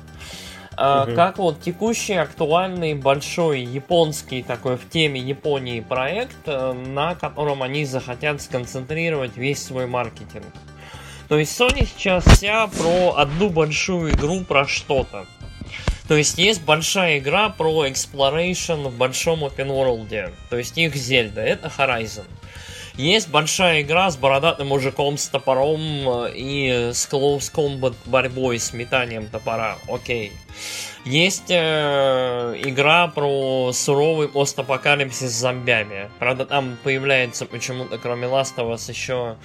угу. 0.77 1.15
как 1.15 1.39
вот 1.39 1.61
текущий 1.61 2.15
актуальный 2.15 2.95
большой 2.95 3.61
японский 3.63 4.43
такой 4.43 4.77
в 4.77 4.89
теме 4.89 5.21
Японии 5.21 5.81
проект, 5.81 6.37
э, 6.47 6.73
на 6.73 7.15
котором 7.15 7.63
они 7.63 7.85
захотят 7.85 8.43
сконцентрировать 8.43 9.37
весь 9.37 9.63
свой 9.63 9.87
маркетинг. 9.87 10.47
То 11.29 11.39
есть 11.39 11.59
Sony 11.59 11.87
сейчас 11.87 12.25
вся 12.25 12.67
про 12.67 13.15
одну 13.17 13.49
большую 13.49 14.13
игру 14.13 14.41
про 14.41 14.67
что-то. 14.67 15.27
То 16.07 16.17
есть 16.17 16.39
есть 16.39 16.63
большая 16.63 17.19
игра 17.19 17.49
про 17.49 17.87
exploration 17.87 18.89
в 18.89 18.97
большом 18.97 19.45
open 19.45 19.69
world. 19.69 20.33
То 20.51 20.59
есть 20.59 20.77
их 20.77 20.95
Зельда, 20.95 21.41
это 21.41 21.73
Horizon. 21.77 22.27
Есть 22.97 23.29
большая 23.29 23.83
игра 23.83 24.09
с 24.09 24.17
бородатым 24.17 24.69
мужиком 24.69 25.19
с 25.19 25.27
топором 25.27 25.81
э, 25.81 26.33
и 26.37 26.91
с 26.93 27.09
close 27.11 27.53
combat 27.53 27.95
борьбой 28.05 28.61
с 28.61 28.73
метанием 28.73 29.27
топора. 29.27 29.79
Окей. 29.89 30.33
Есть 31.05 31.51
э, 31.51 32.55
игра 32.65 33.09
про 33.09 33.73
суровый 33.73 34.29
постапокалипсис 34.29 35.31
с 35.33 35.41
зомбями. 35.41 36.09
Правда, 36.21 36.47
там 36.47 36.79
появляется 36.85 37.47
почему-то, 37.47 37.99
кроме 37.99 38.29
Last 38.29 38.55
of 38.59 38.73
Us, 38.73 38.89
еще 38.89 39.37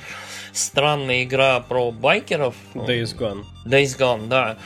странная 0.53 1.23
игра 1.23 1.59
про 1.59 1.91
байкеров. 1.91 2.53
Days 2.75 3.17
Gone. 3.17 3.45
Days 3.65 3.97
Gone, 3.97 4.27
да. 4.27 4.57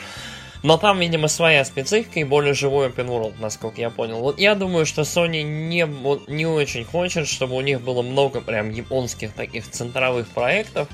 Но 0.64 0.78
там, 0.78 1.00
видимо, 1.00 1.28
своя 1.28 1.66
специфика 1.66 2.22
и 2.22 2.24
более 2.24 2.54
живой 2.54 2.88
open 2.88 3.08
world, 3.08 3.34
насколько 3.40 3.82
я 3.82 3.90
понял. 3.90 4.20
Вот 4.20 4.40
я 4.40 4.56
думаю, 4.56 4.86
что 4.86 5.02
Sony 5.02 5.44
не, 5.44 5.86
не 6.32 6.46
очень 6.46 6.86
хочет, 6.86 7.28
чтобы 7.28 7.56
у 7.56 7.62
них 7.62 7.82
было 7.82 8.02
много 8.02 8.40
прям 8.40 8.70
японских 8.70 9.34
таких 9.34 9.70
центровых 9.70 10.28
проектов. 10.30 10.88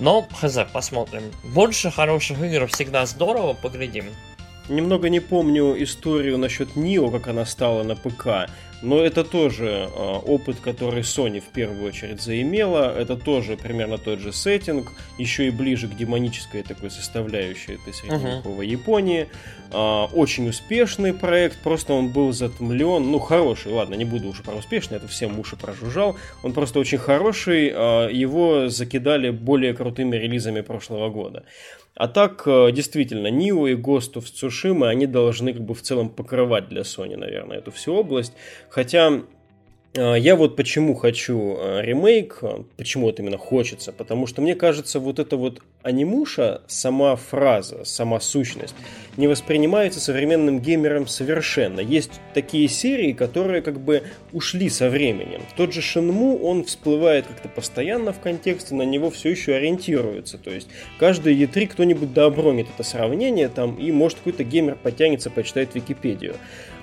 Но, 0.00 0.26
хз, 0.32 0.58
посмотрим. 0.72 1.22
Больше 1.44 1.92
хороших 1.92 2.42
игр 2.42 2.66
всегда 2.66 3.06
здорово, 3.06 3.54
поглядим. 3.54 4.06
Немного 4.68 5.10
не 5.10 5.20
помню 5.20 5.82
историю 5.82 6.38
насчет 6.38 6.74
Нио, 6.74 7.10
как 7.10 7.28
она 7.28 7.44
стала 7.44 7.82
на 7.82 7.96
ПК. 7.96 8.48
Но 8.84 9.02
это 9.02 9.24
тоже 9.24 9.88
э, 9.88 10.12
опыт, 10.26 10.56
который 10.60 11.02
Sony 11.02 11.40
в 11.40 11.48
первую 11.52 11.86
очередь 11.86 12.20
заимела. 12.20 12.94
Это 12.94 13.16
тоже 13.16 13.56
примерно 13.56 13.96
тот 13.96 14.18
же 14.18 14.30
сеттинг, 14.30 14.92
еще 15.18 15.46
и 15.46 15.50
ближе 15.50 15.88
к 15.88 15.96
демонической 15.96 16.62
такой 16.62 16.90
составляющей 16.90 17.74
этой 17.74 17.94
средневековой 17.94 18.66
uh-huh. 18.66 18.70
Японии. 18.70 19.28
Э, 19.70 20.04
очень 20.12 20.48
успешный 20.48 21.14
проект, 21.14 21.62
просто 21.62 21.94
он 21.94 22.08
был 22.08 22.32
затмлен. 22.32 23.10
Ну, 23.10 23.18
хороший, 23.20 23.72
ладно, 23.72 23.94
не 23.94 24.04
буду 24.04 24.28
уже 24.28 24.42
про 24.42 24.54
успешный, 24.54 24.98
это 24.98 25.08
всем 25.08 25.38
уши 25.38 25.56
прожужжал. 25.56 26.16
Он 26.42 26.52
просто 26.52 26.78
очень 26.78 26.98
хороший, 26.98 27.70
э, 27.74 28.10
его 28.12 28.68
закидали 28.68 29.30
более 29.30 29.72
крутыми 29.72 30.16
релизами 30.16 30.60
прошлого 30.60 31.08
года. 31.08 31.44
А 31.94 32.08
так, 32.08 32.42
э, 32.46 32.72
действительно, 32.72 33.28
Нио 33.28 33.68
и 33.68 33.74
Ghost 33.76 34.14
of 34.14 34.24
Tsushima, 34.24 34.88
они 34.88 35.06
должны 35.06 35.52
как 35.52 35.62
бы 35.62 35.74
в 35.74 35.82
целом 35.82 36.08
покрывать 36.08 36.68
для 36.68 36.82
Sony, 36.82 37.16
наверное, 37.16 37.58
эту 37.58 37.70
всю 37.70 37.94
область. 37.94 38.32
Хотя 38.68 39.22
я 39.96 40.34
вот 40.34 40.56
почему 40.56 40.94
хочу 40.94 41.56
а, 41.56 41.80
ремейк, 41.80 42.38
а, 42.42 42.64
почему 42.76 43.06
вот 43.06 43.20
именно 43.20 43.38
хочется, 43.38 43.92
потому 43.92 44.26
что 44.26 44.42
мне 44.42 44.56
кажется, 44.56 44.98
вот 44.98 45.20
эта 45.20 45.36
вот 45.36 45.62
анимуша, 45.82 46.62
сама 46.66 47.14
фраза, 47.14 47.84
сама 47.84 48.18
сущность, 48.18 48.74
не 49.16 49.28
воспринимается 49.28 50.00
современным 50.00 50.58
геймером 50.58 51.06
совершенно. 51.06 51.78
Есть 51.78 52.20
такие 52.32 52.66
серии, 52.66 53.12
которые 53.12 53.62
как 53.62 53.78
бы 53.78 54.02
ушли 54.32 54.68
со 54.68 54.90
временем. 54.90 55.42
Тот 55.56 55.72
же 55.72 55.80
Шинму, 55.80 56.38
он 56.38 56.64
всплывает 56.64 57.28
как-то 57.28 57.48
постоянно 57.48 58.12
в 58.12 58.18
контексте, 58.18 58.74
на 58.74 58.82
него 58.82 59.10
все 59.10 59.30
еще 59.30 59.54
ориентируется. 59.54 60.38
То 60.38 60.50
есть 60.50 60.66
каждый 60.98 61.36
E3 61.40 61.68
кто-нибудь 61.68 62.12
дообронит 62.12 62.66
это 62.74 62.82
сравнение 62.82 63.48
там, 63.48 63.76
и 63.76 63.92
может 63.92 64.18
какой-то 64.18 64.42
геймер 64.42 64.74
потянется, 64.74 65.30
почитает 65.30 65.76
Википедию 65.76 66.34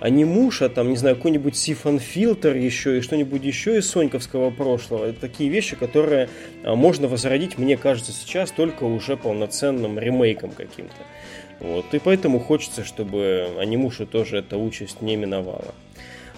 анимуша, 0.01 0.67
там, 0.67 0.89
не 0.89 0.97
знаю, 0.97 1.15
какой-нибудь 1.15 1.55
сифон 1.55 1.99
фильтр 1.99 2.55
еще 2.55 2.97
и 2.97 3.01
что-нибудь 3.01 3.43
еще 3.43 3.77
из 3.77 3.89
соньковского 3.89 4.49
прошлого. 4.49 5.05
Это 5.05 5.21
такие 5.21 5.49
вещи, 5.49 5.75
которые 5.75 6.27
а, 6.63 6.75
можно 6.75 7.07
возродить, 7.07 7.57
мне 7.57 7.77
кажется, 7.77 8.11
сейчас 8.11 8.51
только 8.51 8.83
уже 8.83 9.15
полноценным 9.15 9.99
ремейком 9.99 10.51
каким-то. 10.51 10.95
Вот. 11.59 11.93
И 11.93 11.99
поэтому 11.99 12.39
хочется, 12.39 12.83
чтобы 12.83 13.49
анимушу 13.59 14.07
тоже 14.07 14.37
эта 14.37 14.57
участь 14.57 15.01
не 15.01 15.15
миновала. 15.15 15.75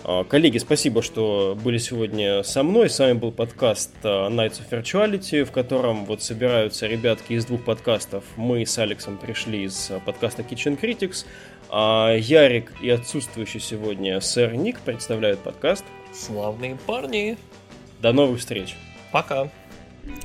А, 0.04 0.26
коллеги, 0.26 0.58
спасибо, 0.58 1.02
что 1.02 1.58
были 1.63 1.78
сегодня 1.78 2.43
со 2.43 2.63
мной. 2.63 2.89
С 2.89 2.99
вами 2.99 3.13
был 3.13 3.32
подкаст 3.32 3.91
а, 4.04 4.30
Nights 4.30 4.60
of 4.60 4.69
Virtuality, 4.69 5.45
в 5.45 5.52
котором 5.54 6.04
вот 6.04 6.21
собираются 6.21 6.88
ребятки 6.88 7.34
из 7.34 7.45
двух 7.45 7.63
подкастов. 7.63 8.26
Мы 8.36 8.65
с 8.65 8.78
Алексом 8.78 9.17
пришли 9.17 9.63
из 9.63 9.89
подкаста 10.06 10.41
Kitchen 10.41 10.78
Critics. 10.78 11.26
А 11.75 12.13
Ярик 12.15 12.71
и 12.81 12.89
отсутствующий 12.91 13.59
сегодня 13.59 14.21
сэр 14.21 14.53
Ник 14.53 14.79
представляют 14.81 15.39
подкаст. 15.39 15.83
Славные 16.12 16.75
парни. 16.75 17.36
До 17.99 18.13
новых 18.13 18.41
встреч. 18.41 18.75
Пока. 19.12 19.49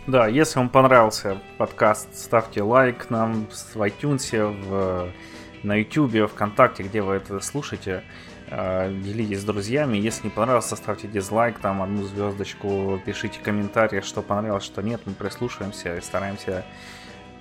Да, 0.06 0.26
если 0.26 0.58
вам 0.58 0.68
понравился 0.68 1.38
подкаст, 1.56 2.14
ставьте 2.14 2.60
лайк 2.60 3.08
нам 3.08 3.46
в 3.46 3.76
iTunes, 3.76 4.28
в, 4.36 5.10
на 5.62 5.76
YouTube, 5.76 6.30
ВКонтакте, 6.30 6.82
где 6.82 7.00
вы 7.00 7.14
это 7.14 7.40
слушаете. 7.40 8.02
Э, 8.48 8.92
делитесь 8.92 9.40
с 9.40 9.44
друзьями. 9.44 9.96
Если 9.96 10.24
не 10.24 10.30
понравился, 10.30 10.76
ставьте 10.76 11.08
дизлайк, 11.08 11.60
там 11.60 11.80
одну 11.80 12.02
звездочку, 12.02 13.00
пишите 13.06 13.40
комментарии, 13.42 14.02
что 14.02 14.20
понравилось, 14.20 14.64
что 14.64 14.82
нет. 14.82 15.00
Мы 15.06 15.14
прислушиваемся 15.14 15.96
и 15.96 16.02
стараемся 16.02 16.66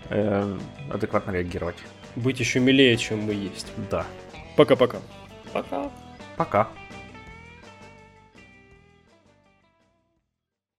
э, 0.10 0.58
адекватно 0.90 1.32
реагировать. 1.32 1.76
Быть 2.18 2.40
еще 2.40 2.60
милее, 2.60 2.98
чем 2.98 3.22
мы 3.22 3.34
есть. 3.34 3.68
Да. 3.92 4.04
Пока-пока. 4.56 4.98
Пока. 5.54 5.92
Пока. 6.36 6.68